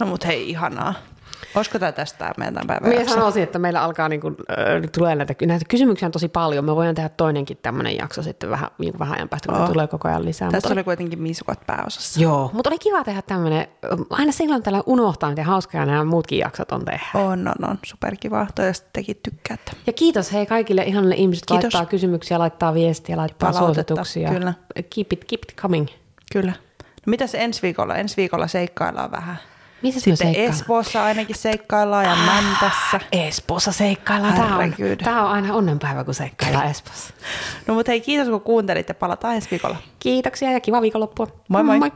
No 0.00 0.06
mut 0.06 0.26
hei, 0.26 0.50
ihanaa. 0.50 0.94
Olisiko 1.56 1.78
tämä 1.78 1.92
tästä 1.92 2.32
meidän 2.36 2.54
tämän 2.54 2.66
päivän 2.66 2.98
jakso? 2.98 3.14
sanoisin, 3.14 3.42
että 3.42 3.58
meillä 3.58 3.82
alkaa 3.82 4.08
niin 4.08 4.20
kuin, 4.20 4.36
äh, 4.50 4.90
tulee 4.98 5.14
näitä, 5.14 5.34
näitä 5.46 5.64
kysymyksiä 5.68 6.06
on 6.06 6.12
tosi 6.12 6.28
paljon. 6.28 6.64
Me 6.64 6.76
voidaan 6.76 6.94
tehdä 6.94 7.08
toinenkin 7.08 7.58
tämmöinen 7.62 7.96
jakso 7.96 8.22
sitten 8.22 8.50
vähän, 8.50 8.70
niin 8.78 8.92
kuin 8.92 8.98
vähän 8.98 9.16
ajan 9.16 9.28
päästä, 9.28 9.52
kun 9.52 9.62
oh. 9.62 9.68
tulee 9.68 9.86
koko 9.86 10.08
ajan 10.08 10.24
lisää. 10.24 10.50
Tässä 10.50 10.72
oli 10.72 10.84
kuitenkin 10.84 11.22
misukot 11.22 11.58
pääosassa. 11.66 12.20
Joo, 12.20 12.50
mutta 12.52 12.70
oli 12.70 12.78
kiva 12.78 13.04
tehdä 13.04 13.22
tämmöinen, 13.22 13.66
aina 14.10 14.32
silloin 14.32 14.62
tällä 14.62 14.82
unohtaa, 14.86 15.30
miten 15.30 15.44
hauskaa 15.44 15.86
nämä 15.86 16.04
muutkin 16.04 16.38
jaksot 16.38 16.72
on 16.72 16.84
tehdä. 16.84 17.06
On, 17.14 17.48
on, 17.48 17.70
on. 17.70 17.78
Superkivaa. 17.86 18.46
Toivottavasti 18.54 18.88
tekin 18.92 19.16
tykkäätte. 19.22 19.72
Ja 19.86 19.92
kiitos 19.92 20.32
hei 20.32 20.46
kaikille 20.46 20.82
ihanille 20.82 21.14
ihmisille, 21.14 21.46
Kiitos. 21.48 21.74
laittaa 21.74 21.90
kysymyksiä, 21.90 22.38
laittaa 22.38 22.74
viestiä, 22.74 23.16
laittaa 23.16 23.52
suosituksia. 23.52 24.30
kyllä. 24.30 24.54
Keep 24.74 25.12
it, 25.12 25.24
keep 25.24 25.42
it 25.42 25.56
coming. 25.56 25.86
Kyllä. 26.32 26.52
No 27.06 27.10
mitäs 27.10 27.34
ensi 27.34 27.62
viikolla? 27.62 27.94
Ensi 27.94 28.16
viikolla 28.16 28.46
seikkaillaan 28.46 29.10
vähän. 29.10 29.36
Missä 29.82 30.00
Sitten 30.00 30.16
seikkaillaan? 30.16 30.54
Espoossa 30.54 31.04
ainakin 31.04 31.36
seikkaillaan 31.36 32.04
ja 32.04 32.16
Mäntässä. 32.16 33.00
Espoossa 33.12 33.72
seikkaillaan. 33.72 34.34
Tämä 34.34 34.56
on, 34.56 34.74
tämä 35.04 35.24
on 35.24 35.30
aina 35.30 35.54
onnenpäivä, 35.54 36.04
kun 36.04 36.14
seikkaillaan 36.14 36.70
Espoossa. 36.70 37.14
No 37.66 37.74
mutta 37.74 37.92
hei, 37.92 38.00
kiitos 38.00 38.28
kun 38.28 38.40
kuuntelit 38.40 38.88
ja 38.88 38.94
palataan 38.94 39.34
ensi 39.34 39.50
viikolla. 39.50 39.76
Kiitoksia 39.98 40.52
ja 40.52 40.60
kiva 40.60 40.82
viikonloppua. 40.82 41.26
Moi 41.48 41.62
moi. 41.62 41.78
moi. 41.78 41.90